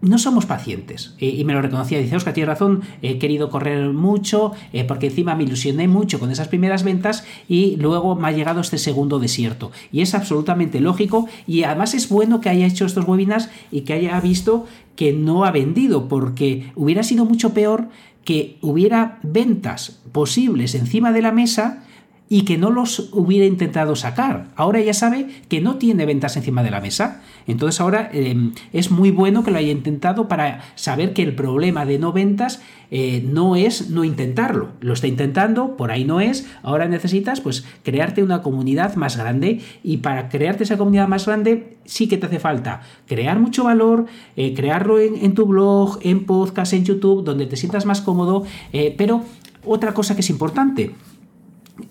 [0.00, 1.14] no somos pacientes.
[1.18, 5.34] y me lo reconocía, dice Oscar, tienes razón, he querido correr mucho, eh, porque encima
[5.34, 9.72] me ilusioné mucho con esas primeras ventas y luego me ha llegado este segundo desierto.
[9.92, 13.94] Y es absolutamente lógico y además es bueno que haya hecho estos webinars y que
[13.94, 17.88] haya visto que no ha vendido, porque hubiera sido mucho peor
[18.24, 21.84] que hubiera ventas posibles encima de la mesa
[22.28, 24.48] y que no los hubiera intentado sacar.
[24.56, 27.22] Ahora ya sabe que no tiene ventas encima de la mesa.
[27.46, 31.86] Entonces ahora em, es muy bueno que lo haya intentado para saber que el problema
[31.86, 32.60] de no ventas
[32.90, 34.70] eh, no es no intentarlo.
[34.80, 36.46] Lo está intentando, por ahí no es.
[36.62, 41.78] Ahora necesitas pues crearte una comunidad más grande y para crearte esa comunidad más grande
[41.84, 44.06] sí que te hace falta crear mucho valor,
[44.36, 48.44] eh, crearlo en, tu blog, en podcast, en YouTube, donde te sientas más cómodo.
[48.72, 49.22] Eh, pero
[49.64, 50.94] otra cosa que es importante,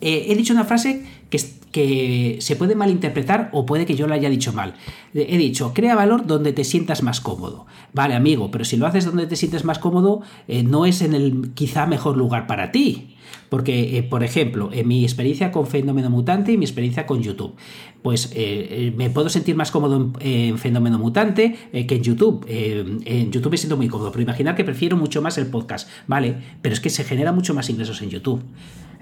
[0.01, 4.31] eh, he dicho una frase que, se puede malinterpretar o puede que yo la haya
[4.31, 4.73] dicho mal.
[5.13, 7.67] He dicho, crea valor donde te sientas más cómodo.
[7.93, 11.13] Vale, amigo, pero si lo haces donde te sientes más cómodo, eh, no es en
[11.13, 13.13] el quizá mejor lugar para ti.
[13.49, 17.53] Porque, eh, por ejemplo, en mi experiencia con Fenómeno Mutante y mi experiencia con YouTube,
[18.01, 18.33] pues
[18.95, 22.45] me puedo sentir más cómodo en, Fenómeno Mutante que en YouTube.
[22.47, 26.35] en YouTube me siento muy cómodo, pero imaginar que prefiero mucho más el podcast, ¿vale?
[26.61, 28.41] Pero es que se genera mucho más ingresos en YouTube.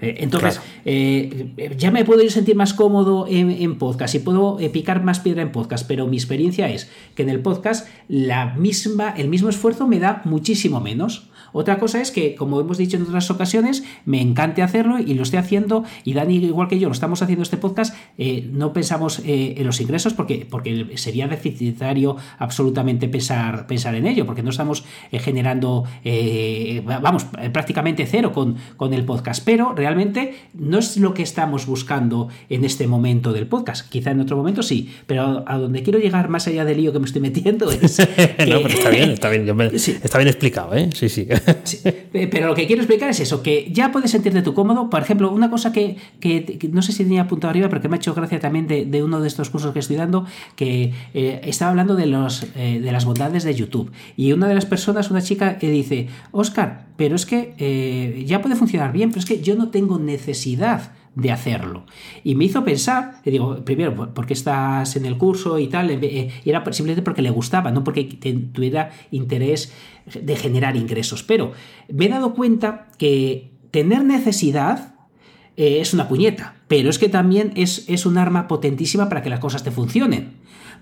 [0.00, 4.68] Eh, entonces, eh, ya me puedo ir sentir más cómodo en, podcast y puedo eh,
[4.70, 9.10] picar más piedra en podcast, pero mi experiencia es que en el podcast la misma,
[9.16, 11.28] el mismo esfuerzo me da muchísimo menos.
[11.56, 15.22] Otra cosa es que, como hemos dicho en otras ocasiones, me encante hacerlo y lo
[15.22, 17.96] estoy haciendo, y Dani, igual que yo, lo estamos haciendo este podcast,
[18.52, 24.42] no pensamos en los ingresos porque, porque sería deficitario absolutamente pensar, pensar en ello, porque
[24.42, 25.84] no estamos generando,
[27.00, 32.28] vamos, prácticamente cero con, con el podcast, pero realmente no es lo que estamos buscando
[32.50, 33.88] en este momento del podcast.
[33.88, 36.98] Quizá en otro momento sí, pero a donde quiero llegar más allá del lío que
[36.98, 37.98] me estoy metiendo es.
[37.98, 40.90] no, pero está bien, está bien, está bien explicado, ¿eh?
[40.94, 41.26] Sí, sí.
[42.12, 44.90] Pero lo que quiero explicar es eso, que ya puedes sentirte tú cómodo.
[44.90, 45.96] Por ejemplo, una cosa que,
[46.70, 49.20] no sé si tenía apuntado arriba, pero que me ha hecho gracia también de, uno
[49.20, 50.26] de estos cursos que estoy dando,
[50.56, 53.92] que eh, estaba hablando de, los, eh, de las bondades de YouTube.
[54.16, 58.40] Y una de las personas, una chica, que dice, Oscar, pero es que eh, ya
[58.40, 61.86] puede funcionar bien, pero es que yo no tengo necesidad de hacerlo.
[62.22, 65.90] Y me hizo pensar, y digo, primero, porque estás en el curso y tal?
[65.90, 69.72] Eh, y era simplemente porque le gustaba, no porque tuviera interés
[70.04, 71.22] de generar ingresos.
[71.22, 71.52] Pero
[71.88, 74.94] me he dado cuenta que tener necesidad
[75.56, 79.30] eh, es una puñeta, pero es que también es, es un arma potentísima para que
[79.30, 80.34] las cosas te funcionen.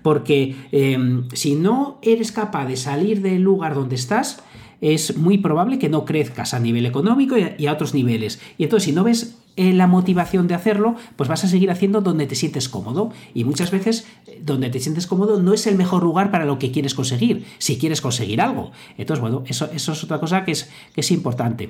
[0.03, 4.43] Porque em, si no eres capaz de salir del lugar donde estás,
[4.81, 8.39] es muy probable que no crezcas a nivel económico y a otros niveles.
[8.57, 12.01] Y entonces, si no ves eh, la motivación de hacerlo, pues vas a seguir haciendo
[12.01, 13.11] donde te sientes cómodo.
[13.33, 16.59] Y muchas veces eh, donde te sientes cómodo no es el mejor lugar para lo
[16.59, 18.71] que quieres conseguir, si quieres conseguir algo.
[18.97, 21.69] Entonces, bueno, eso, eso es otra cosa que es, que es importante.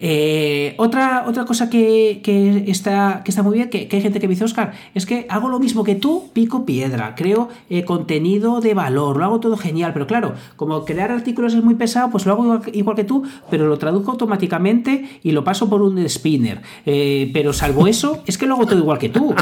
[0.00, 2.20] Eh, otra, otra cosa que,
[2.66, 5.48] está, que está muy bien, que, hay gente que me dice, Oscar, es que hago
[5.48, 9.92] lo mismo que tú, pico piedra, creo eh, contenido de valor, lo hago todo genial,
[9.92, 13.66] pero claro, como crear artículos es muy pesado, pues lo hago igual, que tú, pero
[13.66, 16.62] lo traduzco automáticamente y lo paso por un spinner.
[16.86, 19.34] Eh, pero salvo eso, es que lo hago todo igual que tú.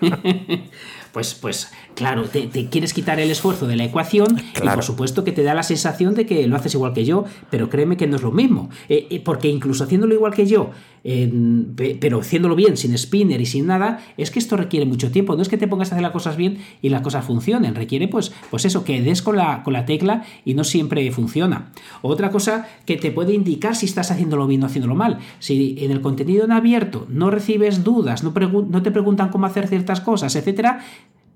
[1.12, 5.32] pues, pues claro, te, quieres quitar el esfuerzo de la ecuación y por supuesto que
[5.32, 8.16] te da la sensación de que lo haces igual que yo, pero créeme que no
[8.16, 10.70] es lo mismo, eh, eh, porque incluso haciéndolo igual que yo,
[11.02, 15.42] pero haciéndolo bien, sin spinner y sin nada, es que esto requiere mucho tiempo, no
[15.42, 18.32] es que te pongas a hacer las cosas bien y las cosas funcionen, requiere pues,
[18.50, 21.72] pues eso, que des con la, con la tecla y no siempre funciona.
[22.02, 25.90] Otra cosa que te puede indicar si estás haciéndolo bien o haciéndolo mal, si en
[25.90, 30.36] el contenido en abierto no recibes dudas, no, no te preguntan cómo hacer ciertas cosas,
[30.36, 30.80] etcétera,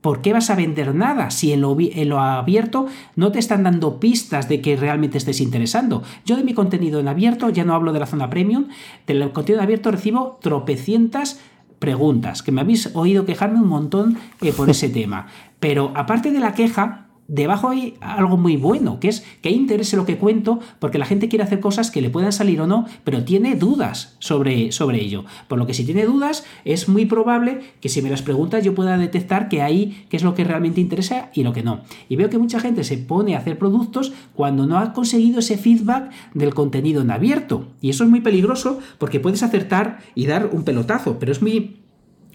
[0.07, 2.87] ¿Por qué vas a vender nada si en lo, abierto
[3.17, 6.05] no te están dando pistas de que realmente estés interesando?
[6.25, 8.69] Yo de mi contenido en abierto, ya no hablo de la zona premium,
[9.09, 11.41] del contenido en abierto recibo tropecientas
[11.81, 15.27] preguntas, que me habéis oído quejarme un montón eh, por ese tema.
[15.59, 20.07] Pero aparte de la queja, debajo hay algo muy bueno, que es que interese lo
[20.07, 23.25] que cuento, porque la gente quiere hacer cosas que le puedan salir o no, pero
[23.25, 25.25] tiene dudas sobre, sobre ello.
[25.49, 28.75] Por lo que si tiene dudas, es muy probable que si me las preguntas yo
[28.75, 31.81] pueda detectar que ahí qué es lo que realmente interesa y lo que no.
[32.09, 35.59] Y veo que mucha gente se pone a hacer productos cuando no ha conseguido ese
[35.59, 37.69] feedback del contenido en abierto.
[37.81, 41.77] Y eso es muy peligroso porque puedes acertar y dar un pelotazo, pero es muy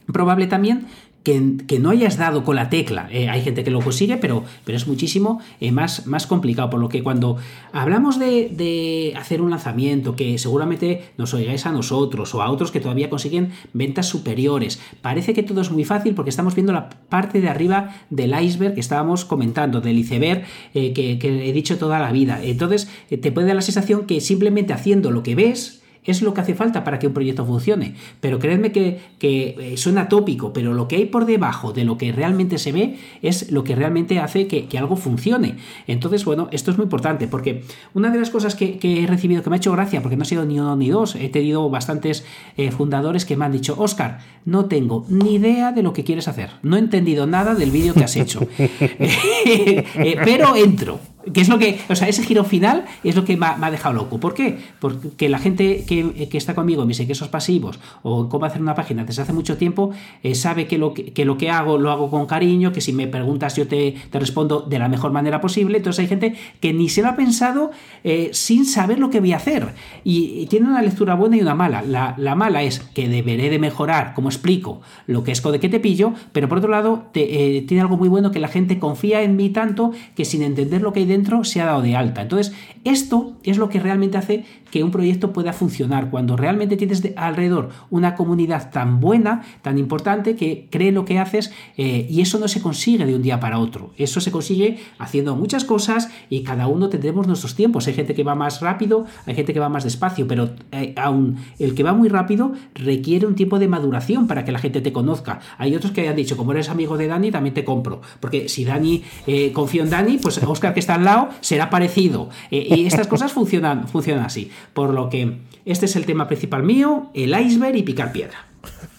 [0.07, 0.87] probable también
[1.23, 3.07] que, no hayas dado con la tecla.
[3.11, 6.69] Eh, hay gente que lo consigue, pero, pero es muchísimo eh, más, más complicado.
[6.69, 7.37] Por lo que cuando
[7.71, 12.79] hablamos de, hacer un lanzamiento, que seguramente nos oigáis a nosotros o a otros que
[12.79, 17.39] todavía consiguen ventas superiores, parece que todo es muy fácil porque estamos viendo la parte
[17.39, 20.43] de arriba del iceberg que estábamos comentando, del iceberg
[20.73, 22.39] eh, que, que, he dicho toda la vida.
[22.43, 26.41] Entonces, te puede dar la sensación que simplemente haciendo lo que ves, es lo que
[26.41, 27.95] hace falta para que un proyecto funcione.
[28.19, 31.97] Pero creedme que, que, eh, suena tópico, pero lo que hay por debajo de lo
[31.97, 35.57] que realmente se ve es lo que realmente hace que, algo funcione.
[35.85, 39.49] Entonces, bueno, esto es muy importante porque una de las cosas que, he recibido que
[39.49, 42.25] me ha hecho gracia, porque no ha sido ni uno ni dos, he tenido bastantes
[42.57, 46.27] eh, fundadores que me han dicho, Oscar, no tengo ni idea de lo que quieres
[46.27, 50.99] hacer, no he entendido nada del vídeo que has hecho, eh, pero entro.
[51.33, 53.93] Que es lo que, o sea, ese giro final es lo que me ha, dejado
[53.93, 54.19] loco.
[54.19, 54.57] ¿Por qué?
[54.79, 59.03] Porque la gente que, está conmigo en mis ingresos pasivos o cómo hacer una página
[59.03, 59.91] desde hace mucho tiempo
[60.23, 63.07] eh, sabe que lo que, lo que hago lo hago con cariño, que si me
[63.07, 65.77] preguntas yo te, respondo de la mejor manera posible.
[65.77, 67.71] Entonces hay gente que ni se lo ha pensado
[68.03, 69.73] eh, sin saber lo que voy a hacer.
[70.03, 71.81] Y, tiene una lectura buena y una mala.
[71.81, 75.79] La, mala es que deberé de mejorar, como explico, lo que es de que te
[75.79, 79.35] pillo, pero por otro lado eh, tiene algo muy bueno que la gente confía en
[79.35, 82.21] mí tanto que sin entender lo que hay dentro se ha dado de alta.
[82.21, 82.53] Entonces,
[82.83, 87.69] esto es lo que realmente hace que un proyecto pueda funcionar, cuando realmente tienes alrededor
[87.89, 92.47] una comunidad tan buena, tan importante, que cree lo que haces eh, y eso no
[92.47, 93.91] se consigue de un día para otro.
[93.97, 97.87] Eso se consigue haciendo muchas cosas y cada uno tendremos nuestros tiempos.
[97.87, 101.35] Hay gente que va más rápido, hay gente que va más despacio, pero eh, aún
[101.59, 104.93] el que va muy rápido requiere un tiempo de maduración para que la gente te
[104.93, 105.41] conozca.
[105.57, 108.01] Hay otros que han dicho, como eres amigo de Dani, también te compro.
[108.21, 112.29] Porque si Dani eh, en Dani, pues Oscar que está al lado será parecido.
[112.49, 114.51] y estas cosas funcionan, funcionan así.
[114.73, 118.45] Por lo que este es el tema principal mío, el iceberg y picar piedra.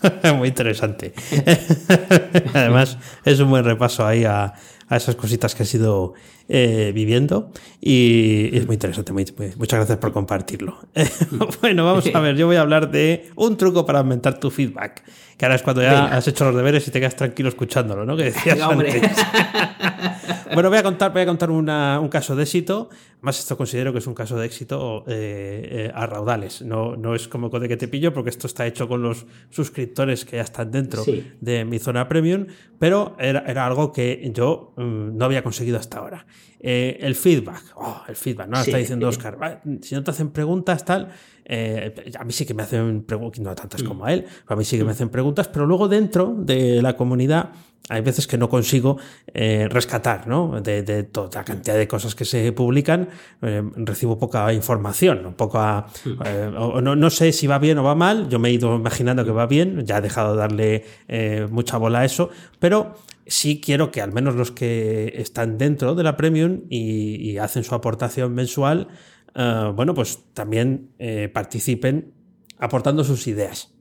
[0.36, 1.12] Muy interesante.
[2.54, 4.54] Además, es un buen repaso ahí a,
[4.96, 6.14] esas cositas que has ido
[6.48, 9.12] eh, viviendo y es muy interesante.
[9.12, 10.78] muchas gracias por compartirlo.
[11.62, 15.02] bueno, vamos a ver, yo voy a hablar de un truco para aumentar tu feedback,
[15.36, 18.16] que ahora es cuando ya has hecho los deberes y te quedas tranquilo escuchándolo, ¿no?
[18.16, 19.02] Que decías antes.
[20.54, 22.90] bueno, voy a contar, voy a contar un caso de éxito.
[23.22, 26.62] Más esto considero que es un caso de éxito eh, eh, a raudales.
[26.62, 30.24] No, no es como de que te pillo, porque esto está hecho con los suscriptores
[30.24, 31.04] que ya están dentro
[31.40, 32.46] de mi zona premium,
[32.80, 36.26] pero era, era algo que yo mm, no había conseguido hasta ahora.
[36.60, 38.60] Eh, el feedback, oh, el feedback, ¿no?
[38.60, 43.02] Está diciendo Oscar, si no te hacen preguntas, tal, a mí sí que me hacen
[43.02, 43.86] preguntas, no tantas mm.
[43.86, 44.92] como a él, a mí sí que me mm.
[44.92, 47.50] hacen preguntas, pero luego dentro de la comunidad
[47.88, 48.98] hay veces que no consigo
[49.34, 50.60] eh, rescatar, ¿no?
[50.60, 53.08] De, toda la cantidad de cosas que se publican,
[53.42, 55.86] eh, recibo poca información, poca,
[56.24, 59.24] eh, no, no, sé si va bien o va mal, yo me he ido imaginando
[59.24, 62.94] que va bien, ya he dejado de darle mucha bola a eso, pero
[63.26, 67.74] sí quiero que al menos los que están dentro de la Premium y, hacen su
[67.74, 68.88] aportación mensual,
[69.34, 70.90] bueno, pues también
[71.32, 72.12] participen
[72.58, 73.72] aportando sus ideas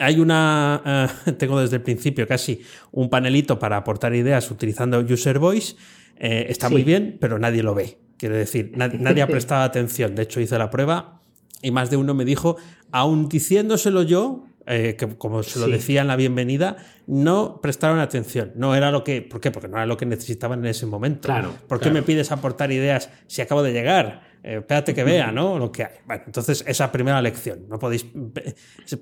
[0.00, 0.82] hay una,
[1.26, 5.76] eh, tengo desde el principio casi un panelito para aportar ideas utilizando User Voice.
[6.16, 7.98] Eh, está muy bien, pero nadie lo ve.
[8.16, 10.14] Quiero decir, nadie, ha prestado atención.
[10.14, 11.20] De hecho, hice la prueba
[11.62, 12.56] y más de uno me dijo,
[12.90, 18.52] aun diciéndoselo yo, eh, que como se lo decía en la bienvenida, no prestaron atención.
[18.54, 19.20] No era lo que.
[19.20, 19.50] ¿Por qué?
[19.50, 21.26] Porque no era lo que necesitaban en ese momento.
[21.26, 21.52] Claro.
[21.66, 24.22] ¿Por qué me pides aportar ideas si acabo de llegar?
[24.42, 25.58] Eh, espérate que vea, ¿no?
[25.58, 25.94] Lo que hay.
[26.06, 27.68] Bueno, entonces, esa primera lección.
[27.68, 28.06] No podéis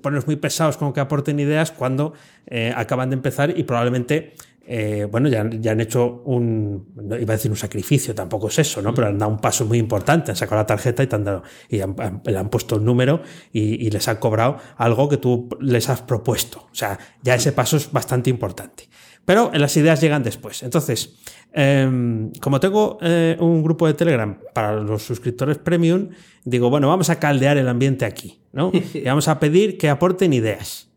[0.01, 2.13] poneros muy pesados con que aporten ideas cuando
[2.47, 4.33] eh, acaban de empezar y probablemente.
[4.71, 8.59] Eh, bueno, ya, ya, han hecho un, no iba a decir un sacrificio, tampoco es
[8.59, 8.93] eso, ¿no?
[8.93, 11.41] Pero han dado un paso muy importante, han sacado la tarjeta y, te han, dado,
[11.69, 15.49] y han, le han puesto el número y, y, les han cobrado algo que tú
[15.59, 16.67] les has propuesto.
[16.71, 18.87] O sea, ya ese paso es bastante importante.
[19.25, 20.61] Pero las ideas llegan después.
[20.61, 21.17] Entonces,
[21.51, 26.09] Em, como tengo eh, un grupo de Telegram para los suscriptores premium,
[26.43, 28.71] digo, bueno, vamos a caldear el ambiente aquí, ¿no?
[28.93, 30.88] Y vamos a pedir que aporten ideas,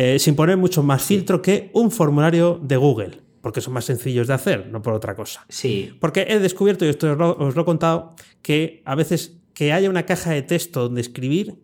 [0.00, 4.28] eh, sin poner mucho más filtro que un formulario de Google, porque son más sencillos
[4.28, 5.44] de hacer, no por otra cosa.
[5.48, 5.92] Sí.
[5.98, 10.06] Porque he descubierto, y esto os lo he contado, que a veces que haya una
[10.06, 11.56] caja de texto donde escribir,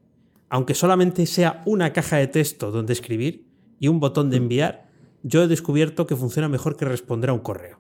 [0.49, 3.47] aunque solamente sea una caja de texto donde escribir
[3.79, 4.89] y un botón de enviar,
[5.23, 7.79] yo he descubierto que funciona mejor que responder a un correo.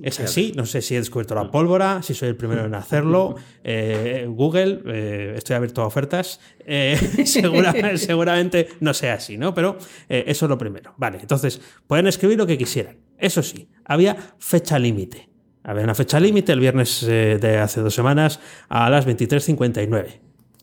[0.00, 3.36] Es así, no sé si he descubierto la pólvora, si soy el primero en hacerlo.
[3.70, 6.40] Eh, Google, eh, estoy abierto a ofertas.
[6.60, 6.96] Eh,
[7.96, 9.52] seguramente no sea así, ¿no?
[9.52, 9.76] Pero
[10.08, 10.94] eso es lo primero.
[10.96, 12.96] Vale, entonces pueden escribir lo que quisieran.
[13.18, 15.28] Eso sí, había fecha límite.
[15.64, 18.40] Había una fecha límite el viernes de hace dos semanas
[18.70, 20.20] a las 23.59.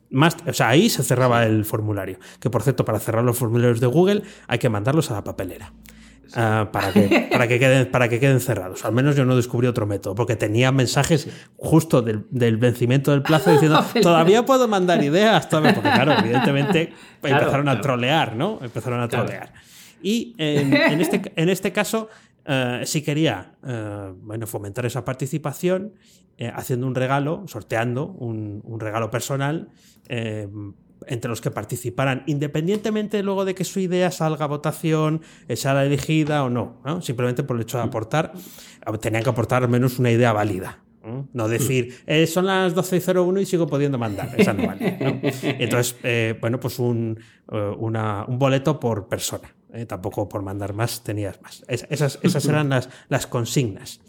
[0.10, 2.18] Más, o sea, ahí se cerraba el formulario.
[2.40, 5.74] Que por cierto, para cerrar los formularios de Google hay que mandarlos a la papelera.
[6.38, 8.84] Ah, para, que, para, que queden, para que queden cerrados.
[8.84, 13.52] Al menos yo no descubrí otro método, porque tenía mensajes justo del, vencimiento del plazo
[13.54, 18.60] diciendo, todavía puedo mandar ideas, porque claro, evidentemente empezaron a trolear, ¿no?
[18.62, 19.54] Empezaron a trolear.
[20.02, 22.10] Y en, este, en este caso,
[22.46, 25.94] eh, sí quería eh, bueno, fomentar esa participación
[26.38, 29.70] eh, haciendo un regalo, sorteando un, un regalo personal
[31.08, 35.74] entre los que participaran, independientemente luego de que su idea salga a votación, eh, sea
[35.74, 38.34] la elegida o no, simplemente por el hecho de aportar,
[39.00, 40.80] tenían que aportar al menos una idea válida.
[41.34, 44.34] No decir, eh, son las 12.01 y sigo pudiendo mandar.
[44.36, 44.98] Esa no vale.
[45.44, 49.54] Entonces, eh, bueno, pues un, un, boleto por persona.
[49.88, 51.64] Tampoco por mandar más tenías más.
[51.68, 54.00] esas, esas eran las, las consignas.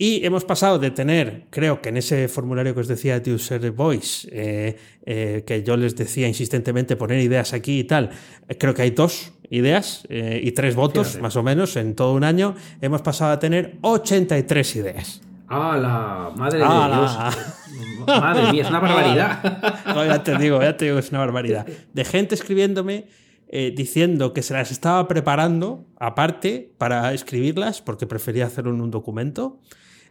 [0.00, 3.72] Y hemos pasado de tener, creo que en ese formulario que os decía de User
[3.72, 8.10] Voice, eh, eh, que yo les decía insistentemente poner ideas aquí y tal,
[8.48, 12.22] eh, creo que hay dos ideas y tres votos más o menos en todo un
[12.22, 15.22] año, hemos pasado a tener 83 ideas.
[15.48, 16.30] ¡Hala!
[16.36, 17.18] ¡Madre de Dios!
[18.06, 18.62] ¡Madre mía!
[18.62, 19.84] Es una barbaridad.
[20.06, 21.66] ya te digo, ya te digo, es una barbaridad.
[21.92, 23.06] De gente escribiéndome
[23.50, 29.58] diciendo que se las estaba preparando aparte para escribirlas porque prefería hacerlo en un documento.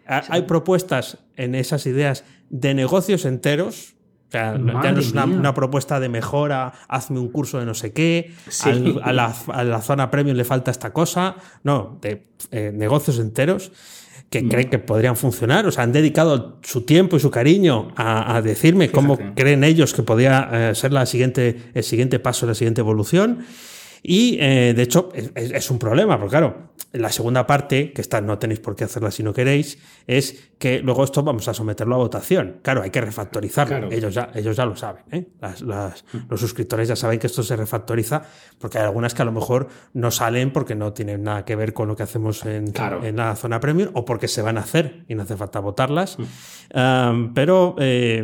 [0.07, 3.95] Hay propuestas en esas ideas de negocios enteros.
[4.29, 7.93] O sea, ya no es una, propuesta de mejora, hazme un curso de no sé
[7.93, 8.33] qué,
[9.01, 11.35] a, la, zona premium le falta esta cosa.
[11.63, 13.71] No, de eh, negocios enteros
[14.29, 14.49] que mm.
[14.49, 15.65] creen que podrían funcionar.
[15.65, 20.03] O sea, han dedicado su tiempo y su cariño a, decirme cómo creen ellos que
[20.03, 23.45] podría eh, ser la siguiente, el siguiente paso, la siguiente evolución.
[24.03, 28.37] Y eh, de hecho es, un problema, porque claro, la segunda parte, que esta no
[28.39, 31.97] tenéis por qué hacerla si no queréis, es que luego esto vamos a someterlo a
[31.97, 32.59] votación.
[32.61, 33.91] Claro, hay que refactorizarlo.
[33.91, 35.03] Ellos, ya, ellos ya lo saben.
[35.11, 35.27] ¿eh?
[36.29, 38.23] los suscriptores ya saben que esto se refactoriza,
[38.59, 41.73] porque hay algunas que a lo mejor no salen porque no tienen nada que ver
[41.73, 42.73] con lo que hacemos en,
[43.03, 46.17] en la zona premium o porque se van a hacer y no hace falta votarlas.
[46.17, 47.33] Mm.
[47.33, 48.23] pero, eh,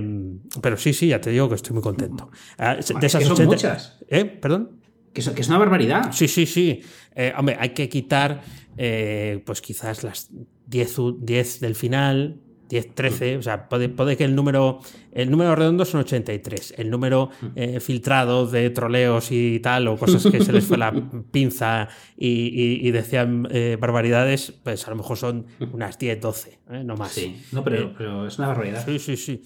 [0.61, 2.30] pero sí, sí, ya te digo que estoy muy contento.
[2.57, 3.97] Ah, de esas son muchas.
[4.07, 4.26] ¿Eh?
[4.26, 4.82] ¿Perdón?
[5.14, 6.11] Que es, una barbaridad.
[6.11, 6.82] Sí, sí, sí.
[7.16, 8.41] Eh, hombre, hay que quitar,
[8.78, 10.30] eh, pues quizás las
[10.66, 12.39] 10, 10 del final,
[12.70, 14.80] 10, 13, o sea, puede, que el número,
[15.11, 20.26] el número redondo son 83, el número eh, filtrado de troleos y tal, o cosas
[20.32, 20.91] que se les fue la
[21.32, 23.47] pinza y, decían
[23.80, 27.11] barbaridades, pues a lo mejor son unas 10, 12, no más.
[27.11, 28.84] Sí, no, pero, pero es una barbaridad.
[28.84, 29.43] Sí, sí, sí.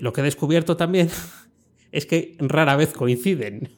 [0.00, 1.08] lo que he descubierto también
[1.94, 3.70] es que rara vez coinciden.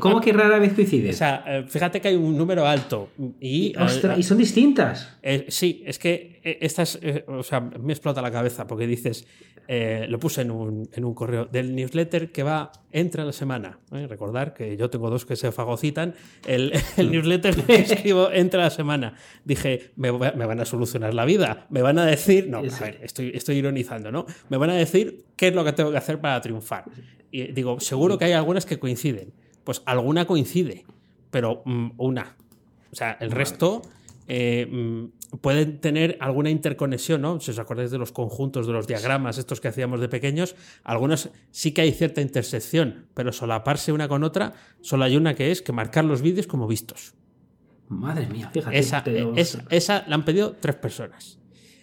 [0.00, 1.10] ¿Cómo que rara vez coinciden?
[1.10, 3.74] O sea, eh, fíjate que hay un número alto y...
[3.78, 5.16] Ostras, y son distintas.
[5.22, 9.26] Eh, sí, es que eh, estas, o sea, me explota la cabeza porque dices,
[9.68, 13.80] lo puse en un, en un, correo del newsletter que va entre la semana.
[13.90, 16.14] Recordar que yo tengo dos que se fagocitan.
[16.46, 19.14] El, el newsletter que escribo entre la semana.
[19.44, 21.66] Dije, me, me, van a solucionar la vida.
[21.70, 24.26] Me van a decir, no, a ver, estoy, estoy ironizando, ¿no?
[24.48, 26.84] Me van a decir qué es lo que tengo que hacer para triunfar.
[27.30, 29.32] Y digo, seguro que hay algunas que coinciden.
[29.64, 30.84] Pues alguna coincide,
[31.30, 32.36] pero mm, una.
[32.92, 33.82] O sea, el resto
[34.28, 37.40] eh, mm, pueden tener alguna interconexión, ¿no?
[37.40, 41.30] Si os acordáis de los conjuntos, de los diagramas, estos que hacíamos de pequeños, algunos
[41.50, 45.62] sí que hay cierta intersección, pero solaparse una con otra, solo hay una que es
[45.62, 47.14] que marcar los vídeos como vistos.
[47.88, 48.78] Madre mía, fíjate.
[48.78, 51.38] Esa, esa la han pedido tres personas.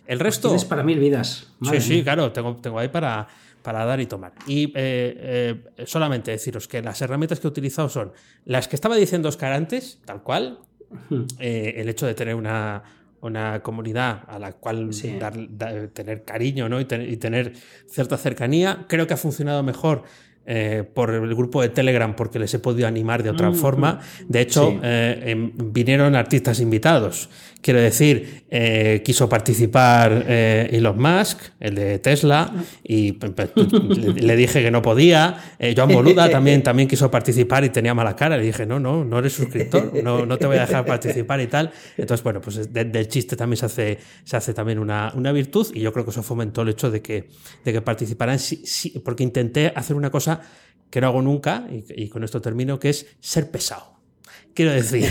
[0.06, 0.54] El pues resto.
[0.54, 1.54] es para mil vidas.
[1.62, 3.28] sí, sí, claro, tengo, tengo ahí para,
[3.62, 4.34] para dar y tomar.
[4.48, 8.12] Y eh, eh, solamente deciros que las herramientas que he utilizado son
[8.46, 10.60] las que estaba diciendo Oscar antes, tal cual.
[11.40, 12.84] Eh, el hecho de tener una,
[13.22, 14.90] una comunidad a la cual
[15.94, 16.80] tener cariño ¿no?
[16.80, 17.54] y, y, tener
[17.88, 18.86] cierta cercanía.
[18.88, 20.04] Creo que ha funcionado mejor
[20.46, 23.94] eh, por el grupo de Telegram porque les he podido animar de otra mm, forma.
[23.94, 24.26] Mm.
[24.28, 27.30] De hecho, eh, em, vinieron artistas invitados.
[27.64, 32.54] Quiero decir, eh, quiso participar Elon Musk, el de Tesla,
[32.84, 33.18] y
[34.16, 35.56] le, dije que no podía.
[35.76, 38.36] Joan Boluda también, también quiso participar y tenía mala cara.
[38.36, 41.48] Le dije, no, no, no eres suscriptor, no, no te voy a dejar participar y
[41.48, 41.72] tal.
[41.98, 45.80] Entonces, bueno, pues del chiste también se hace, se hace también una, una, virtud y
[45.80, 47.30] yo creo que eso fomentó el hecho de que,
[47.64, 48.38] de que participaran,
[49.04, 50.42] porque intenté hacer una cosa
[50.90, 53.94] que no hago nunca, y, con esto termino, que es ser pesado.
[54.54, 55.08] Quiero decir,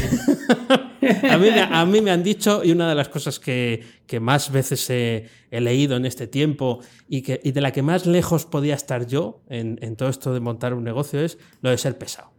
[1.03, 3.85] A mí, me han dicho, y una de las cosas que,
[4.21, 8.75] más veces he, leído en este tiempo y, que, de la que más lejos podía
[8.75, 12.31] estar yo en, todo esto de montar un negocio es lo de ser pesado.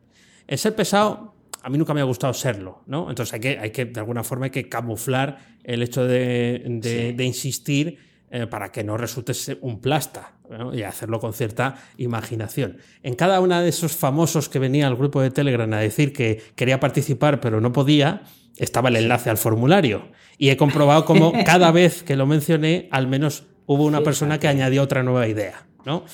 [0.48, 3.10] El ser pesado, a mí nunca me ha gustado serlo, ¿no?
[3.10, 7.98] Entonces hay que, hay que de alguna forma, hay que camuflar el hecho de, insistir
[8.30, 10.34] eh, para que no resulte un plasta
[10.74, 12.78] y hacerlo con cierta imaginación.
[13.02, 16.42] En cada uno de esos famosos que venía al grupo de Telegram a decir que
[16.56, 18.24] quería participar pero no podía,
[18.58, 20.10] estaba el enlace al formulario.
[20.38, 24.48] Y he comprobado cómo cada vez que lo mencioné, al menos hubo una persona que
[24.48, 25.66] añadió otra nueva idea.
[25.86, 26.06] ¿no?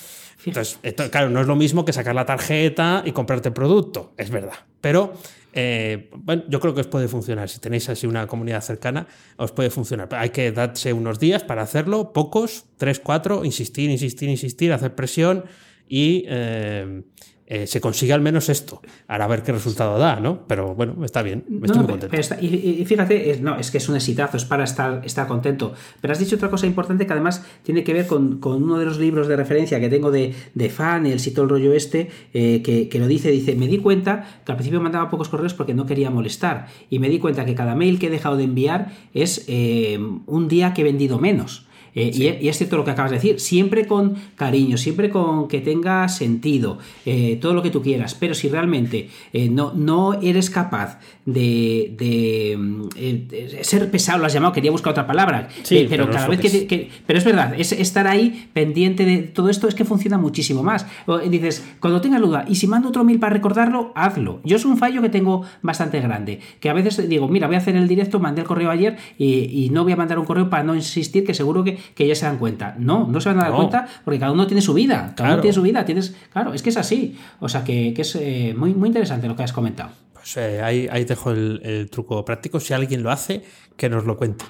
[0.46, 0.80] Entonces,
[1.12, 4.54] claro, no es lo mismo que sacar la tarjeta y comprarte el producto, es verdad.
[4.80, 5.14] Pero
[5.54, 7.50] eh, bueno, yo creo que os puede funcionar.
[7.50, 10.08] Si tenéis así una comunidad cercana, os puede funcionar.
[10.12, 15.46] Hay que darse unos días para hacerlo, pocos, tres, cuatro, insistir, insistir, insistir, hacer presión
[15.88, 17.04] y eh,
[17.52, 18.80] eh, se consigue al menos esto.
[19.08, 20.42] Ahora a ver qué resultado da, ¿no?
[20.46, 22.16] Pero bueno, está bien, estoy muy contento.
[22.40, 25.74] y, fíjate, es, no, es que es un exitazo, es para estar, estar contento.
[26.00, 29.00] Pero has dicho otra cosa importante que además tiene que ver con, uno de los
[29.00, 33.00] libros de referencia que tengo de, de fan, el sitio el rollo este, eh, que,
[33.00, 36.12] lo dice, dice, me di cuenta que al principio mandaba pocos correos porque no quería
[36.12, 36.68] molestar.
[36.92, 39.98] Y me di cuenta que cada mail que he dejado de enviar es eh,
[40.28, 41.66] un día que he vendido menos.
[41.96, 42.12] Eh,
[42.42, 46.08] y, es cierto lo que acabas de decir, siempre con cariño, siempre con que tenga
[46.08, 51.00] sentido, eh, todo lo que tú quieras, pero si realmente eh, no, no eres capaz
[51.26, 56.90] de, mm, ser pesado, lo has llamado, quería buscar otra palabra, pero, cada vez que,
[57.06, 60.86] Pero es verdad, es estar ahí pendiente de todo esto es que funciona muchísimo más.
[61.30, 64.42] dices, cuando tengas duda, y si mando otro mil para recordarlo, hazlo.
[64.44, 67.60] Yo es un fallo que tengo bastante grande, que a veces digo, mira, voy a
[67.60, 70.50] hacer el directo, mandé el correo ayer y, y no voy a mandar un correo
[70.50, 72.76] para no insistir, que seguro que que ya se dan cuenta.
[72.78, 75.14] No, no se van a dar cuenta porque cada uno tiene su vida.
[75.16, 75.86] Cada uno tiene su vida.
[75.86, 77.18] Tienes, claro, es que es así.
[77.40, 79.92] O sea que, es eh, muy, muy interesante lo que has comentado.
[80.14, 82.60] Pues eh, ahí, ahí dejo el, truco práctico.
[82.60, 83.44] Si alguien lo hace,
[83.76, 84.46] que nos lo cuente.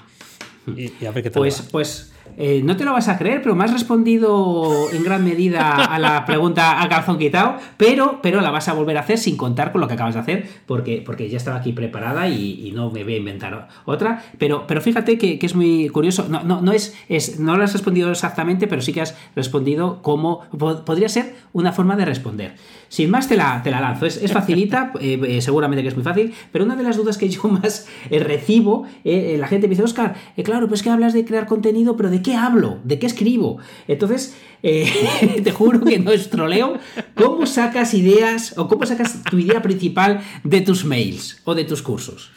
[0.66, 1.40] Y, a ver qué tal.
[1.40, 5.24] Pues, pues eh, no te lo vas a creer, pero me has respondido en gran
[5.24, 9.18] medida a la pregunta a calzón quitado, pero, pero la vas a volver a hacer
[9.18, 12.70] sin contar con lo que acabas de hacer, porque, porque ya estaba aquí preparada y,
[12.74, 14.22] no me voy a inventar otra.
[14.38, 16.26] Pero, pero fíjate que, es muy curioso.
[16.28, 20.02] No, no, no, es, es, no lo has respondido exactamente, pero sí que has respondido
[20.02, 20.42] como.
[20.50, 22.54] Podría ser una forma de responder.
[22.90, 24.04] Sin más, te la, te la lanzo.
[24.04, 27.30] Es, facilita, eh, eh, seguramente que es muy fácil, pero una de las dudas que
[27.30, 30.14] yo más recibo, la gente me dice, Oscar,
[30.44, 32.80] claro, pues que hablas de crear contenido, pero ¿de qué hablo?
[32.84, 33.56] ¿De qué escribo?
[33.88, 36.78] Entonces, eh, te juro que no es troleo.
[37.14, 41.82] ¿Cómo sacas ideas o cómo sacas tu idea principal de tus mails o de tus
[41.82, 42.30] cursos?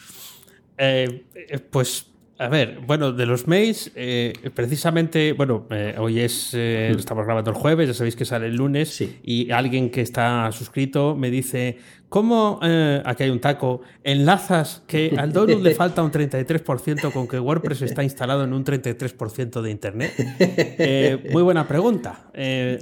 [0.78, 2.06] Eh, eh, pues
[2.36, 7.50] a ver, bueno, de los mails, eh, precisamente, bueno, eh, hoy es, eh, estamos grabando
[7.50, 11.78] el jueves, ya sabéis que sale el lunes, y alguien que está suscrito me dice,
[12.08, 12.58] ¿cómo,
[13.04, 17.82] aquí hay un taco, enlazas que al donut le falta un 33% con que WordPress
[17.82, 21.22] está instalado en un 33% de Internet?
[21.30, 22.30] muy buena pregunta,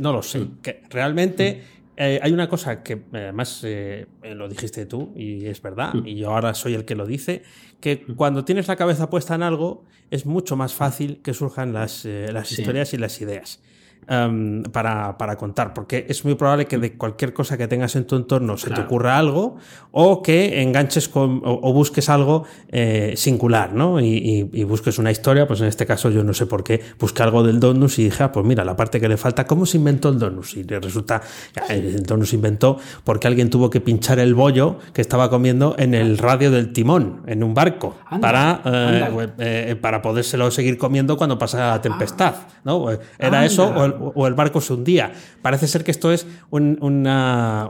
[0.01, 5.13] no lo sé, que realmente eh, hay una cosa que además eh, lo dijiste tú
[5.15, 6.07] y es verdad, mm.
[6.07, 7.43] y yo ahora soy el que lo dice,
[7.81, 8.15] que mm.
[8.15, 12.31] cuando tienes la cabeza puesta en algo es mucho más fácil que surjan las, eh,
[12.33, 13.63] las historias y las ideas.
[14.09, 18.05] Em, para, para, contar, porque es muy probable que de cualquier cosa que tengas en
[18.05, 19.59] tu entorno se te ocurra algo
[19.93, 24.01] o que enganches con, o, busques algo eh, singular, ¿no?
[24.01, 27.45] Y, busques una historia, pues en este caso yo no sé por qué, busqué algo
[27.45, 30.09] del donus y dije, ah, pues mira, la parte que le falta, ¿cómo se inventó
[30.09, 30.57] el donus?
[30.57, 31.23] Y resulta,
[31.69, 35.95] el donus se inventó porque alguien tuvo que pinchar el bollo que estaba comiendo en
[35.95, 41.39] el radio del timón, en un barco, para, eh, eh, para podérselo seguir comiendo cuando
[41.39, 42.35] pasara la tempestad,
[42.65, 42.89] ¿no?
[43.17, 45.13] Era eso o o el barco se hundía.
[45.43, 47.69] Parece ser que esto es una,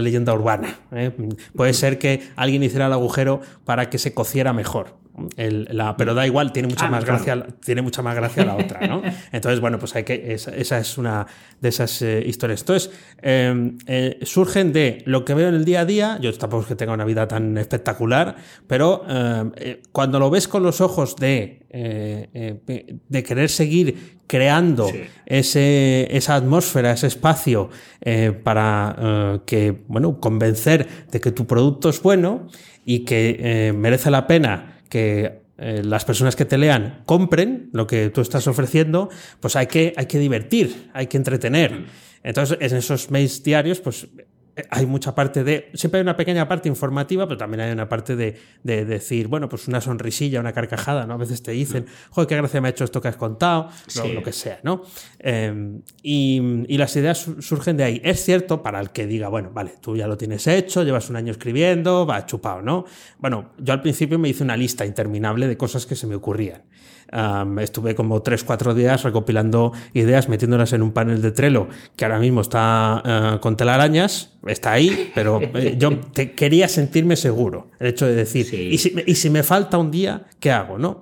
[0.00, 0.78] leyenda urbana.
[0.92, 1.12] ¿eh?
[1.54, 4.96] Puede ser que alguien hiciera el agujero para que se cociera mejor
[5.96, 9.02] pero da igual, tiene mucha, ah, más gracia, tiene mucha más gracia la otra, ¿no?
[9.32, 11.26] Entonces, bueno, pues hay que, esa, es una
[11.60, 12.60] de esas eh, historias.
[12.60, 12.90] Entonces,
[13.22, 16.68] em, eh, surgen de lo que veo en el día a día, yo tampoco es
[16.68, 21.16] que tenga una vida tan espectacular, pero em, eh, cuando lo ves con los ojos
[21.16, 21.66] de,
[23.08, 24.90] de querer seguir creando
[25.26, 27.70] ese, esa atmósfera, ese espacio
[28.42, 32.48] para que, bueno, convencer de que tu producto es bueno
[32.84, 38.10] y que merece la pena que eh, las personas que te lean compren lo que
[38.10, 39.10] tú estás ofreciendo,
[39.40, 41.86] pues hay que, hay que divertir, hay que entretener.
[42.22, 44.06] Entonces, en esos mails diarios, pues
[44.70, 45.70] hay mucha parte de.
[45.74, 49.68] Siempre hay una pequeña parte informativa, pero también hay una parte de, decir, bueno, pues
[49.68, 51.14] una sonrisilla, una carcajada, ¿no?
[51.14, 53.68] A veces te dicen, joder, qué gracia me ha hecho esto que has contado,
[54.14, 54.82] lo, que sea, ¿no?
[55.18, 58.00] Em, y, las ideas surgen de ahí.
[58.04, 61.16] Es cierto, para el que diga, bueno, vale, tú ya lo tienes hecho, llevas un
[61.16, 62.84] año escribiendo, va chupado, ¿no?
[63.18, 66.62] Bueno, yo al principio me hice una lista interminable de cosas que se me ocurrían
[67.60, 72.40] estuve como 3-4 días recopilando ideas, metiéndolas en un panel de Trello que ahora mismo
[72.40, 77.68] está eh, con telarañas, está ahí, pero eh, yo quería sentirme seguro.
[77.78, 80.78] El hecho de decir, ¿y, si, me falta un día, ¿qué hago?
[80.78, 81.00] ¿no?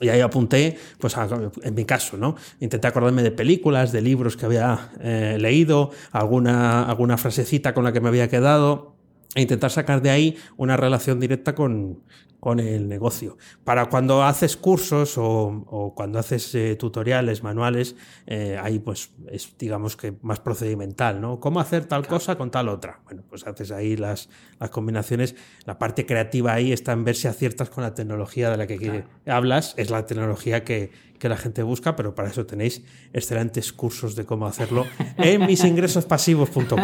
[0.00, 1.14] Y ahí apunté, pues
[1.62, 2.36] en mi caso, ¿no?
[2.60, 7.92] Intenté acordarme de películas, de libros que había eh, leído, alguna, alguna frasecita con la
[7.92, 8.93] que me había quedado
[9.34, 12.02] e intentar sacar de ahí una relación directa con,
[12.44, 13.38] con el negocio.
[13.64, 19.96] Para cuando haces cursos o, cuando haces eh, tutoriales, manuales, eh, ahí pues es digamos
[19.96, 21.40] que más procedimental, ¿no?
[21.40, 23.00] ¿Cómo hacer tal cosa con tal otra?
[23.06, 24.28] Bueno, pues haces ahí las,
[24.60, 25.36] las combinaciones.
[25.64, 29.04] La parte creativa ahí está en ver si aciertas con la tecnología de la que
[29.26, 29.72] hablas.
[29.78, 30.90] Es la tecnología que,
[31.24, 32.82] que la gente busca, pero para eso tenéis
[33.14, 34.84] excelentes cursos de cómo hacerlo
[35.16, 36.80] en misingresospasivos.com,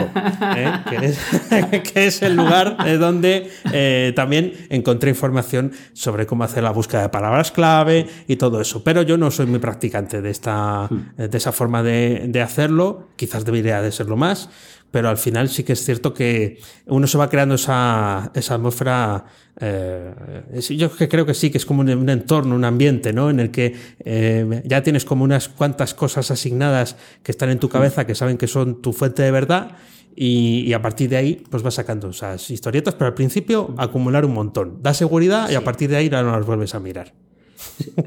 [0.56, 0.72] ¿eh?
[0.88, 1.18] que, es,
[1.92, 7.08] que, es, el lugar donde eh, también encontré información sobre cómo hacer la búsqueda de
[7.10, 8.82] palabras clave y todo eso.
[8.82, 10.88] Pero yo no soy muy practicante de, esta,
[11.18, 14.48] de esa forma de, de hacerlo, quizás debería de serlo más
[14.90, 19.24] pero al final sí que es cierto que uno se va creando esa, esa atmósfera.
[19.60, 20.12] Eh,
[20.70, 23.30] yo creo que sí, que es como un, entorno, un ambiente, ¿no?
[23.30, 23.74] En el que
[24.04, 28.36] eh, ya tienes como unas cuantas cosas asignadas que están en tu cabeza, que saben
[28.36, 29.72] que son tu fuente de verdad.
[30.16, 34.34] Y, a partir de ahí, pues vas sacando esas historietas, pero al principio acumular un
[34.34, 34.82] montón.
[34.82, 37.14] Da seguridad y a partir de ahí ya no las vuelves a mirar.